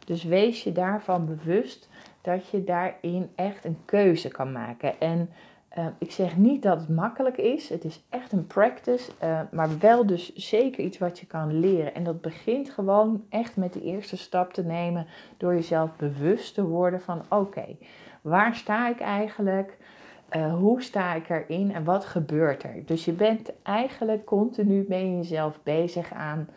Dus 0.06 0.24
wees 0.24 0.64
je 0.64 0.72
daarvan 0.72 1.26
bewust 1.26 1.88
dat 2.20 2.48
je 2.48 2.64
daarin 2.64 3.30
echt 3.34 3.64
een 3.64 3.78
keuze 3.84 4.28
kan 4.28 4.52
maken. 4.52 5.00
En 5.00 5.28
uh, 5.78 5.86
ik 5.98 6.10
zeg 6.10 6.36
niet 6.36 6.62
dat 6.62 6.80
het 6.80 6.88
makkelijk 6.88 7.36
is. 7.36 7.68
Het 7.68 7.84
is 7.84 8.04
echt 8.08 8.32
een 8.32 8.46
practice. 8.46 9.12
Uh, 9.22 9.40
maar 9.50 9.78
wel 9.78 10.06
dus 10.06 10.34
zeker 10.34 10.84
iets 10.84 10.98
wat 10.98 11.18
je 11.18 11.26
kan 11.26 11.60
leren. 11.60 11.94
En 11.94 12.04
dat 12.04 12.20
begint 12.20 12.70
gewoon 12.70 13.24
echt 13.28 13.56
met 13.56 13.72
de 13.72 13.82
eerste 13.82 14.16
stap 14.16 14.52
te 14.52 14.64
nemen. 14.64 15.06
Door 15.36 15.54
jezelf 15.54 15.96
bewust 15.96 16.54
te 16.54 16.64
worden 16.64 17.00
van 17.00 17.22
oké, 17.28 17.76
waar 18.22 18.54
sta 18.54 18.88
ik 18.88 19.00
eigenlijk? 19.00 19.78
Uh, 20.36 20.54
hoe 20.54 20.82
sta 20.82 21.14
ik 21.14 21.28
erin 21.28 21.74
en 21.74 21.84
wat 21.84 22.04
gebeurt 22.04 22.62
er? 22.62 22.82
Dus 22.86 23.04
je 23.04 23.12
bent 23.12 23.52
eigenlijk 23.62 24.24
continu 24.24 24.84
met 24.88 25.00
jezelf 25.00 25.60
bezig 25.62 26.12
aan 26.12 26.48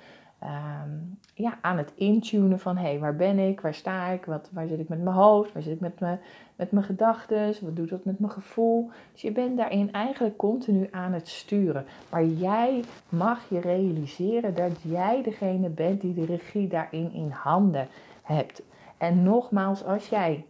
um, 0.44 1.18
ja, 1.34 1.58
aan 1.62 1.78
het 1.78 1.92
intunen 1.96 2.60
van 2.60 2.78
hé, 2.78 2.84
hey, 2.84 3.00
waar 3.00 3.16
ben 3.16 3.40
ik, 3.40 3.62
waar 3.62 3.74
sta 3.74 4.08
ik, 4.08 4.26
wat, 4.26 4.50
waar 4.52 4.68
zit 4.68 4.80
ik 4.80 4.90
met 4.90 5.04
mijn 5.04 5.16
hoofd, 5.16 5.54
waar 5.54 5.64
zit 5.64 5.74
ik 5.74 5.80
met, 5.80 6.00
me, 6.00 6.18
met 6.56 6.72
mijn 6.72 6.86
gedachten, 6.86 7.54
wat 7.62 7.76
doet 7.76 7.90
dat 7.90 8.06
met 8.06 8.20
mijn 8.20 8.32
gevoel. 8.32 8.90
Dus 9.12 9.22
je 9.22 9.32
bent 9.32 9.58
daarin 9.58 9.92
eigenlijk 9.92 10.38
continu 10.38 10.88
aan 10.92 11.14
het 11.14 11.28
sturen. 11.28 11.86
Maar 12.10 12.26
jij 12.26 12.84
mag 13.10 13.50
je 13.50 13.60
realiseren 13.60 14.56
dat 14.56 14.82
jij 14.82 15.24
degene 15.24 15.70
bent 15.70 16.02
die 16.02 16.14
de 16.14 16.26
regie 16.26 16.68
daarin 16.68 17.14
in 17.14 17.30
handen 17.30 17.88
hebt. 18.22 18.62
En 18.98 19.24
nogmaals, 19.24 19.84
als 19.84 20.10
jij 20.10 20.46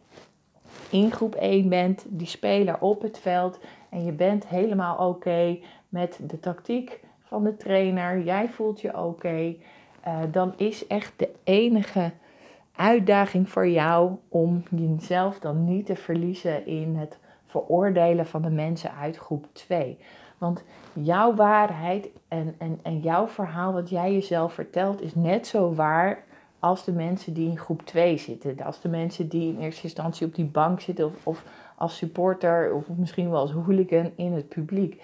in 0.89 1.11
groep 1.11 1.35
1 1.35 1.69
bent, 1.69 2.05
die 2.07 2.27
speler 2.27 2.77
op 2.79 3.01
het 3.01 3.19
veld 3.19 3.59
en 3.89 4.05
je 4.05 4.11
bent 4.11 4.47
helemaal 4.47 5.07
oké 5.07 5.57
met 5.89 6.19
de 6.21 6.39
tactiek 6.39 6.99
van 7.23 7.43
de 7.43 7.57
trainer, 7.57 8.23
jij 8.23 8.49
voelt 8.49 8.81
je 8.81 9.03
oké. 9.03 9.55
Eh, 10.01 10.19
dan 10.31 10.53
is 10.57 10.87
echt 10.87 11.13
de 11.15 11.29
enige 11.43 12.11
uitdaging 12.75 13.49
voor 13.49 13.67
jou 13.67 14.15
om 14.29 14.63
jezelf 14.69 15.39
dan 15.39 15.65
niet 15.65 15.85
te 15.85 15.95
verliezen 15.95 16.65
in 16.65 16.95
het 16.95 17.19
veroordelen 17.45 18.25
van 18.25 18.41
de 18.41 18.49
mensen 18.49 18.91
uit 18.93 19.17
groep 19.17 19.45
2. 19.53 19.97
Want 20.37 20.63
jouw 20.93 21.33
waarheid 21.35 22.09
en, 22.27 22.55
en, 22.57 22.79
en 22.83 22.99
jouw 22.99 23.27
verhaal 23.27 23.73
wat 23.73 23.89
jij 23.89 24.13
jezelf 24.13 24.53
vertelt 24.53 25.01
is 25.01 25.15
net 25.15 25.47
zo 25.47 25.73
waar 25.73 26.23
als 26.65 26.83
de 26.83 26.91
mensen 26.91 27.33
die 27.33 27.49
in 27.49 27.57
groep 27.57 27.81
2 27.85 28.17
zitten. 28.17 28.59
Als 28.63 28.81
de 28.81 28.89
mensen 28.89 29.27
die 29.27 29.53
in 29.53 29.59
eerste 29.59 29.83
instantie 29.83 30.27
op 30.27 30.35
die 30.35 30.45
bank 30.45 30.79
zitten 30.79 31.05
of, 31.05 31.13
of 31.23 31.43
als 31.75 31.97
supporter 31.97 32.73
of 32.73 32.87
misschien 32.95 33.29
wel 33.29 33.39
als 33.39 33.51
hooligan 33.51 34.11
in 34.15 34.33
het 34.33 34.49
publiek. 34.49 35.01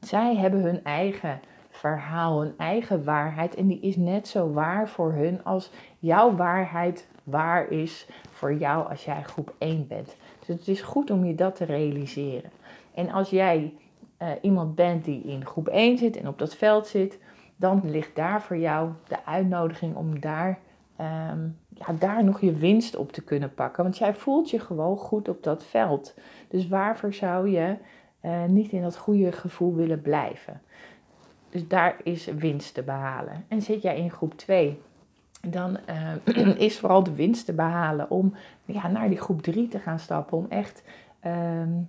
Zij 0.00 0.36
hebben 0.36 0.62
hun 0.62 0.84
eigen 0.84 1.40
verhaal, 1.70 2.44
een 2.44 2.54
eigen 2.56 3.04
waarheid. 3.04 3.54
En 3.54 3.66
die 3.66 3.80
is 3.80 3.96
net 3.96 4.28
zo 4.28 4.52
waar 4.52 4.88
voor 4.88 5.12
hun 5.12 5.44
als 5.44 5.70
jouw 5.98 6.36
waarheid 6.36 7.06
waar 7.24 7.70
is 7.70 8.06
voor 8.30 8.54
jou 8.54 8.88
als 8.88 9.04
jij 9.04 9.22
groep 9.22 9.54
1 9.58 9.86
bent. 9.86 10.16
Dus 10.46 10.56
het 10.58 10.68
is 10.68 10.82
goed 10.82 11.10
om 11.10 11.24
je 11.24 11.34
dat 11.34 11.56
te 11.56 11.64
realiseren. 11.64 12.50
En 12.94 13.10
als 13.10 13.30
jij 13.30 13.74
uh, 14.22 14.28
iemand 14.42 14.74
bent 14.74 15.04
die 15.04 15.22
in 15.22 15.46
groep 15.46 15.68
1 15.68 15.98
zit 15.98 16.16
en 16.16 16.28
op 16.28 16.38
dat 16.38 16.54
veld 16.54 16.86
zit, 16.86 17.18
dan 17.56 17.80
ligt 17.84 18.16
daar 18.16 18.42
voor 18.42 18.58
jou 18.58 18.90
de 19.08 19.26
uitnodiging 19.26 19.96
om 19.96 20.20
daar, 20.20 20.58
um, 21.00 21.58
ja, 21.68 21.92
daar 21.98 22.24
nog 22.24 22.40
je 22.40 22.52
winst 22.52 22.96
op 22.96 23.12
te 23.12 23.22
kunnen 23.22 23.54
pakken. 23.54 23.82
Want 23.82 23.98
jij 23.98 24.14
voelt 24.14 24.50
je 24.50 24.60
gewoon 24.60 24.96
goed 24.96 25.28
op 25.28 25.42
dat 25.42 25.64
veld. 25.64 26.14
Dus 26.48 26.68
waarvoor 26.68 27.14
zou 27.14 27.48
je 27.48 27.76
uh, 28.22 28.44
niet 28.44 28.72
in 28.72 28.82
dat 28.82 28.96
goede 28.96 29.32
gevoel 29.32 29.74
willen 29.74 30.00
blijven? 30.00 30.60
Dus 31.50 31.68
daar 31.68 31.96
is 32.02 32.24
winst 32.24 32.74
te 32.74 32.82
behalen. 32.82 33.44
En 33.48 33.62
zit 33.62 33.82
jij 33.82 33.98
in 33.98 34.10
groep 34.10 34.34
2, 34.34 34.80
dan 35.48 35.78
uh, 36.34 36.56
is 36.66 36.78
vooral 36.78 37.02
de 37.02 37.14
winst 37.14 37.44
te 37.44 37.52
behalen 37.52 38.10
om 38.10 38.34
ja, 38.64 38.88
naar 38.88 39.08
die 39.08 39.18
groep 39.18 39.42
3 39.42 39.68
te 39.68 39.78
gaan 39.78 39.98
stappen. 39.98 40.38
Om 40.38 40.46
echt 40.48 40.82
um, 41.26 41.88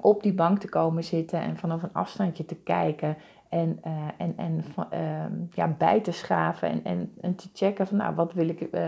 op 0.00 0.22
die 0.22 0.32
bank 0.32 0.58
te 0.58 0.68
komen 0.68 1.04
zitten 1.04 1.40
en 1.40 1.56
vanaf 1.56 1.82
een 1.82 1.92
afstandje 1.92 2.44
te 2.44 2.54
kijken. 2.54 3.16
En, 3.48 3.80
uh, 3.86 4.08
en, 4.18 4.34
en 4.36 4.64
uh, 4.92 5.48
ja, 5.54 5.68
bij 5.78 6.00
te 6.00 6.12
schaven 6.12 6.68
en, 6.68 6.84
en, 6.84 7.12
en 7.20 7.34
te 7.34 7.48
checken 7.52 7.86
van 7.86 7.96
nou, 7.96 8.14
wat 8.14 8.32
wil 8.32 8.48
ik, 8.48 8.68
uh, 8.72 8.80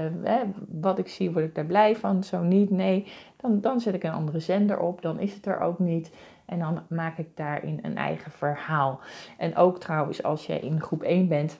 wat 0.69 0.99
ik 0.99 1.09
zie, 1.09 1.31
word 1.31 1.45
ik 1.45 1.55
daar 1.55 1.65
blij 1.65 1.97
van, 1.97 2.25
zo 2.25 2.43
niet, 2.43 2.71
nee. 2.71 3.07
Dan, 3.37 3.61
dan 3.61 3.81
zet 3.81 3.95
ik 3.95 4.05
een 4.05 4.13
andere 4.13 4.41
zender 4.41 4.79
op, 4.79 5.03
dan 5.03 5.21
is 5.21 5.35
het 5.35 5.47
er 5.47 5.61
ook 5.61 5.79
niet. 5.79 6.11
En 6.45 6.59
dan 6.59 6.81
maak 6.89 7.19
ik 7.19 7.37
daarin 7.37 7.79
een 7.83 7.97
eigen 7.97 8.31
verhaal. 8.31 9.01
En 9.39 9.57
ook 9.57 9.81
trouwens, 9.81 10.23
als 10.23 10.47
je 10.47 10.61
in 10.61 10.81
groep 10.81 11.03
1 11.03 11.29
bent, 11.29 11.59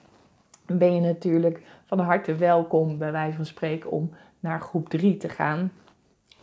ben 0.65 0.95
je 0.95 1.01
natuurlijk 1.01 1.61
van 1.85 1.99
harte 1.99 2.35
welkom, 2.35 2.97
bij 2.97 3.11
wijze 3.11 3.35
van 3.35 3.45
spreken, 3.45 3.91
om 3.91 4.11
naar 4.39 4.61
groep 4.61 4.89
3 4.89 5.17
te 5.17 5.29
gaan. 5.29 5.71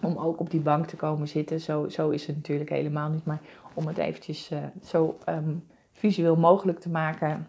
Om 0.03 0.17
ook 0.17 0.41
op 0.41 0.51
die 0.51 0.61
bank 0.61 0.87
te 0.87 0.97
komen 0.97 1.29
zitten. 1.29 1.61
Zo, 1.61 1.89
zo 1.89 2.09
is 2.09 2.27
het 2.27 2.37
natuurlijk 2.37 2.71
helemaal 2.71 3.11
niet. 3.11 3.25
Maar 3.25 3.41
om 3.75 3.87
het 3.87 3.99
eventjes 3.99 4.53
uh, 4.53 4.59
zo 4.83 5.19
um, 5.29 5.65
visueel 6.07 6.37
mogelijk 6.37 6.81
te 6.81 6.91
maken, 6.91 7.49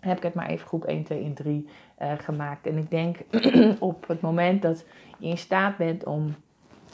heb 0.00 0.16
ik 0.16 0.22
het 0.22 0.34
maar 0.34 0.48
even 0.48 0.66
groep 0.66 0.84
1, 0.84 1.04
2 1.04 1.24
en 1.24 1.34
3 1.34 1.68
uh, 2.02 2.12
gemaakt. 2.16 2.66
En 2.66 2.76
ik 2.76 2.90
denk 2.90 3.16
op 3.90 4.08
het 4.08 4.20
moment 4.20 4.62
dat 4.62 4.84
je 5.18 5.28
in 5.28 5.38
staat 5.38 5.76
bent 5.76 6.04
om 6.04 6.34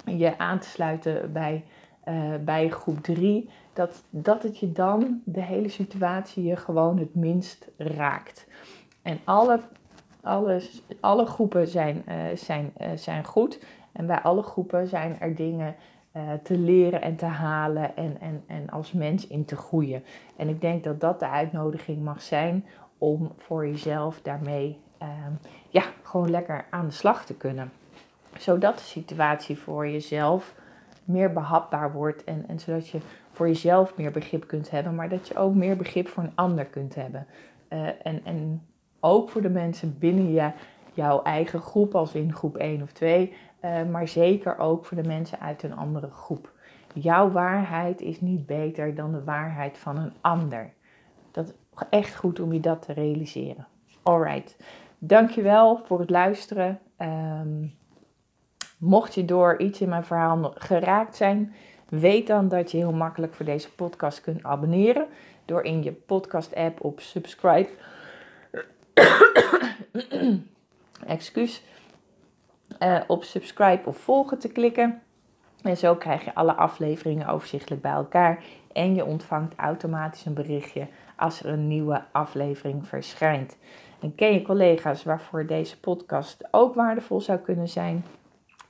je 0.04 0.38
aan 0.38 0.58
te 0.58 0.68
sluiten 0.68 1.32
bij 1.32 1.64
uh, 2.08 2.34
bij 2.44 2.68
groep 2.68 3.02
3, 3.02 3.50
dat, 3.72 4.02
dat 4.10 4.42
het 4.42 4.58
je 4.58 4.72
dan 4.72 5.22
de 5.24 5.42
hele 5.42 5.68
situatie 5.68 6.44
je 6.44 6.56
gewoon 6.56 6.98
het 6.98 7.14
minst 7.14 7.68
raakt. 7.76 8.46
En 9.02 9.18
alle, 9.24 9.60
alle, 10.20 10.62
alle 11.00 11.26
groepen 11.26 11.68
zijn, 11.68 12.04
uh, 12.08 12.14
zijn, 12.34 12.72
zijn 12.94 13.24
goed. 13.24 13.60
En 13.92 14.06
bij 14.06 14.20
alle 14.20 14.42
groepen 14.42 14.88
zijn 14.88 15.20
er 15.20 15.34
dingen 15.34 15.74
te 16.42 16.58
leren 16.58 17.02
en 17.02 17.16
te 17.16 17.24
halen 17.24 17.96
en, 17.96 18.20
en, 18.20 18.42
en 18.46 18.70
als 18.70 18.92
mens 18.92 19.26
in 19.26 19.44
te 19.44 19.56
groeien. 19.56 20.04
En 20.36 20.48
ik 20.48 20.60
denk 20.60 20.84
dat 20.84 21.00
dat 21.00 21.20
de 21.20 21.28
uitnodiging 21.28 22.02
mag 22.02 22.22
zijn 22.22 22.64
om 22.98 23.32
voor 23.36 23.66
jezelf 23.66 24.20
daarmee 24.22 24.78
ehm, 24.98 25.32
ja, 25.68 25.82
gewoon 26.02 26.30
lekker 26.30 26.64
aan 26.70 26.86
de 26.86 26.92
slag 26.92 27.24
te 27.24 27.34
kunnen. 27.34 27.72
Zodat 28.36 28.78
de 28.78 28.84
situatie 28.84 29.58
voor 29.58 29.88
jezelf 29.88 30.54
meer 31.04 31.32
behapbaar 31.32 31.92
wordt. 31.92 32.24
En, 32.24 32.44
en 32.48 32.58
zodat 32.58 32.88
je 32.88 32.98
voor 33.32 33.46
jezelf 33.46 33.96
meer 33.96 34.10
begrip 34.10 34.46
kunt 34.46 34.70
hebben, 34.70 34.94
maar 34.94 35.08
dat 35.08 35.28
je 35.28 35.36
ook 35.36 35.54
meer 35.54 35.76
begrip 35.76 36.08
voor 36.08 36.22
een 36.22 36.32
ander 36.34 36.64
kunt 36.64 36.94
hebben. 36.94 37.26
Uh, 37.68 37.86
en, 38.02 38.24
en 38.24 38.66
ook 39.00 39.30
voor 39.30 39.42
de 39.42 39.48
mensen 39.48 39.98
binnen 39.98 40.32
je, 40.32 40.50
jouw 40.94 41.22
eigen 41.22 41.60
groep, 41.60 41.94
als 41.94 42.14
in 42.14 42.34
groep 42.34 42.56
1 42.56 42.82
of 42.82 42.92
2, 42.92 43.32
uh, 43.64 43.84
maar 43.90 44.08
zeker 44.08 44.58
ook 44.58 44.84
voor 44.84 45.02
de 45.02 45.08
mensen 45.08 45.40
uit 45.40 45.62
een 45.62 45.76
andere 45.76 46.10
groep. 46.10 46.52
Jouw 46.94 47.30
waarheid 47.30 48.00
is 48.00 48.20
niet 48.20 48.46
beter 48.46 48.94
dan 48.94 49.12
de 49.12 49.24
waarheid 49.24 49.78
van 49.78 49.96
een 49.98 50.12
ander. 50.20 50.72
Dat 51.30 51.46
is 51.46 51.52
echt 51.90 52.16
goed 52.16 52.40
om 52.40 52.52
je 52.52 52.60
dat 52.60 52.82
te 52.82 52.92
realiseren. 52.92 53.66
Alright, 54.02 54.56
dankjewel 54.98 55.80
voor 55.84 56.00
het 56.00 56.10
luisteren. 56.10 56.78
Um, 56.98 57.76
mocht 58.78 59.14
je 59.14 59.24
door 59.24 59.58
iets 59.58 59.80
in 59.80 59.88
mijn 59.88 60.04
verhaal 60.04 60.52
geraakt 60.54 61.16
zijn, 61.16 61.54
weet 61.88 62.26
dan 62.26 62.48
dat 62.48 62.70
je 62.70 62.76
heel 62.76 62.92
makkelijk 62.92 63.34
voor 63.34 63.44
deze 63.44 63.72
podcast 63.72 64.20
kunt 64.20 64.42
abonneren 64.42 65.06
door 65.44 65.62
in 65.62 65.82
je 65.82 65.92
podcast 65.92 66.54
app 66.54 66.84
op 66.84 67.00
subscribe. 67.00 67.68
Excuus. 71.06 71.62
Uh, 72.78 73.00
op 73.06 73.24
subscribe 73.24 73.88
of 73.88 73.96
volgen 73.96 74.38
te 74.38 74.48
klikken. 74.48 75.02
En 75.62 75.76
zo 75.76 75.94
krijg 75.94 76.24
je 76.24 76.34
alle 76.34 76.54
afleveringen 76.54 77.28
overzichtelijk 77.28 77.82
bij 77.82 77.92
elkaar. 77.92 78.44
En 78.72 78.94
je 78.94 79.04
ontvangt 79.04 79.54
automatisch 79.56 80.24
een 80.24 80.34
berichtje 80.34 80.86
als 81.16 81.42
er 81.42 81.52
een 81.52 81.68
nieuwe 81.68 82.02
aflevering 82.12 82.86
verschijnt. 82.86 83.56
En 84.00 84.14
ken 84.14 84.32
je 84.32 84.42
collega's 84.42 85.04
waarvoor 85.04 85.46
deze 85.46 85.80
podcast 85.80 86.48
ook 86.50 86.74
waardevol 86.74 87.20
zou 87.20 87.38
kunnen 87.38 87.68
zijn? 87.68 88.04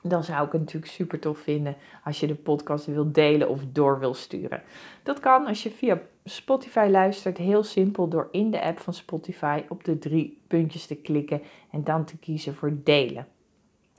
Dan 0.02 0.24
zou 0.24 0.46
ik 0.46 0.52
het 0.52 0.60
natuurlijk 0.60 0.92
super 0.92 1.18
tof 1.18 1.38
vinden 1.38 1.76
als 2.04 2.20
je 2.20 2.26
de 2.26 2.34
podcast 2.34 2.86
wilt 2.86 3.14
delen 3.14 3.48
of 3.48 3.60
door 3.72 3.98
wil 3.98 4.14
sturen. 4.14 4.62
Dat 5.02 5.20
kan 5.20 5.46
als 5.46 5.62
je 5.62 5.70
via 5.70 6.00
Spotify 6.24 6.88
luistert, 6.90 7.38
heel 7.38 7.62
simpel 7.62 8.08
door 8.08 8.28
in 8.30 8.50
de 8.50 8.62
app 8.62 8.78
van 8.78 8.94
Spotify 8.94 9.62
op 9.68 9.84
de 9.84 9.98
drie 9.98 10.40
puntjes 10.46 10.86
te 10.86 10.94
klikken 10.94 11.42
en 11.70 11.84
dan 11.84 12.04
te 12.04 12.18
kiezen 12.18 12.54
voor 12.54 12.72
delen. 12.84 13.26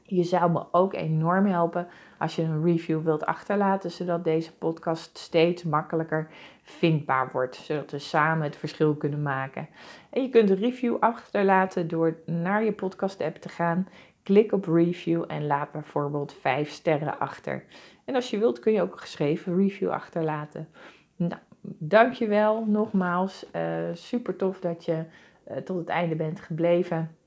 Je 0.09 0.23
zou 0.23 0.51
me 0.51 0.63
ook 0.71 0.93
enorm 0.93 1.45
helpen 1.45 1.87
als 2.17 2.35
je 2.35 2.41
een 2.41 2.63
review 2.63 3.03
wilt 3.03 3.25
achterlaten, 3.25 3.91
zodat 3.91 4.23
deze 4.23 4.57
podcast 4.57 5.17
steeds 5.17 5.63
makkelijker 5.63 6.27
vindbaar 6.63 7.29
wordt, 7.31 7.55
zodat 7.55 7.91
we 7.91 7.99
samen 7.99 8.43
het 8.43 8.55
verschil 8.55 8.95
kunnen 8.95 9.21
maken. 9.21 9.67
En 10.09 10.21
je 10.21 10.29
kunt 10.29 10.49
een 10.49 10.59
review 10.59 10.97
achterlaten 10.99 11.87
door 11.87 12.17
naar 12.25 12.63
je 12.63 12.73
podcast-app 12.73 13.35
te 13.35 13.49
gaan, 13.49 13.87
klik 14.23 14.51
op 14.51 14.65
review 14.65 15.23
en 15.27 15.47
laat 15.47 15.71
bijvoorbeeld 15.71 16.33
5 16.33 16.69
sterren 16.69 17.19
achter. 17.19 17.63
En 18.05 18.15
als 18.15 18.29
je 18.29 18.39
wilt 18.39 18.59
kun 18.59 18.73
je 18.73 18.81
ook 18.81 18.91
een 18.91 18.99
geschreven 18.99 19.57
review 19.57 19.89
achterlaten. 19.89 20.67
Nou, 21.15 21.41
dankjewel 21.61 22.65
nogmaals. 22.65 23.45
Uh, 23.55 23.61
super 23.93 24.35
tof 24.35 24.59
dat 24.59 24.85
je 24.85 25.03
uh, 25.51 25.57
tot 25.57 25.77
het 25.77 25.89
einde 25.89 26.15
bent 26.15 26.39
gebleven. 26.39 27.17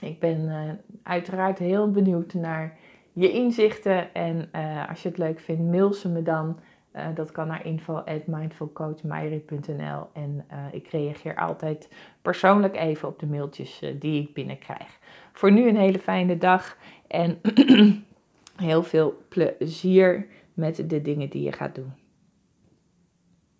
Ik 0.00 0.18
ben 0.18 0.40
uh, 0.40 0.70
uiteraard 1.02 1.58
heel 1.58 1.90
benieuwd 1.90 2.34
naar 2.34 2.78
je 3.12 3.30
inzichten. 3.30 4.14
En 4.14 4.48
uh, 4.54 4.88
als 4.88 5.02
je 5.02 5.08
het 5.08 5.18
leuk 5.18 5.40
vindt, 5.40 5.62
mail 5.62 5.92
ze 5.92 6.08
me 6.08 6.22
dan. 6.22 6.58
Uh, 6.96 7.06
dat 7.14 7.32
kan 7.32 7.46
naar 7.46 7.66
info.mindfulcoachmairie.nl 7.66 10.06
En 10.12 10.44
ik 10.72 10.88
reageer 10.88 11.36
altijd 11.36 11.88
persoonlijk 12.22 12.76
even 12.76 13.08
op 13.08 13.18
de 13.18 13.26
mailtjes 13.26 13.82
die 13.98 14.22
ik 14.22 14.34
binnenkrijg. 14.34 14.98
Voor 15.32 15.52
nu 15.52 15.68
een 15.68 15.76
hele 15.76 15.98
fijne 15.98 16.38
dag 16.38 16.76
en 17.06 17.40
heel 18.56 18.82
veel 18.82 19.22
plezier 19.28 20.26
met 20.54 20.90
de 20.90 21.02
dingen 21.02 21.28
die 21.28 21.42
je 21.42 21.52
gaat 21.52 21.74
doen. 21.74 21.99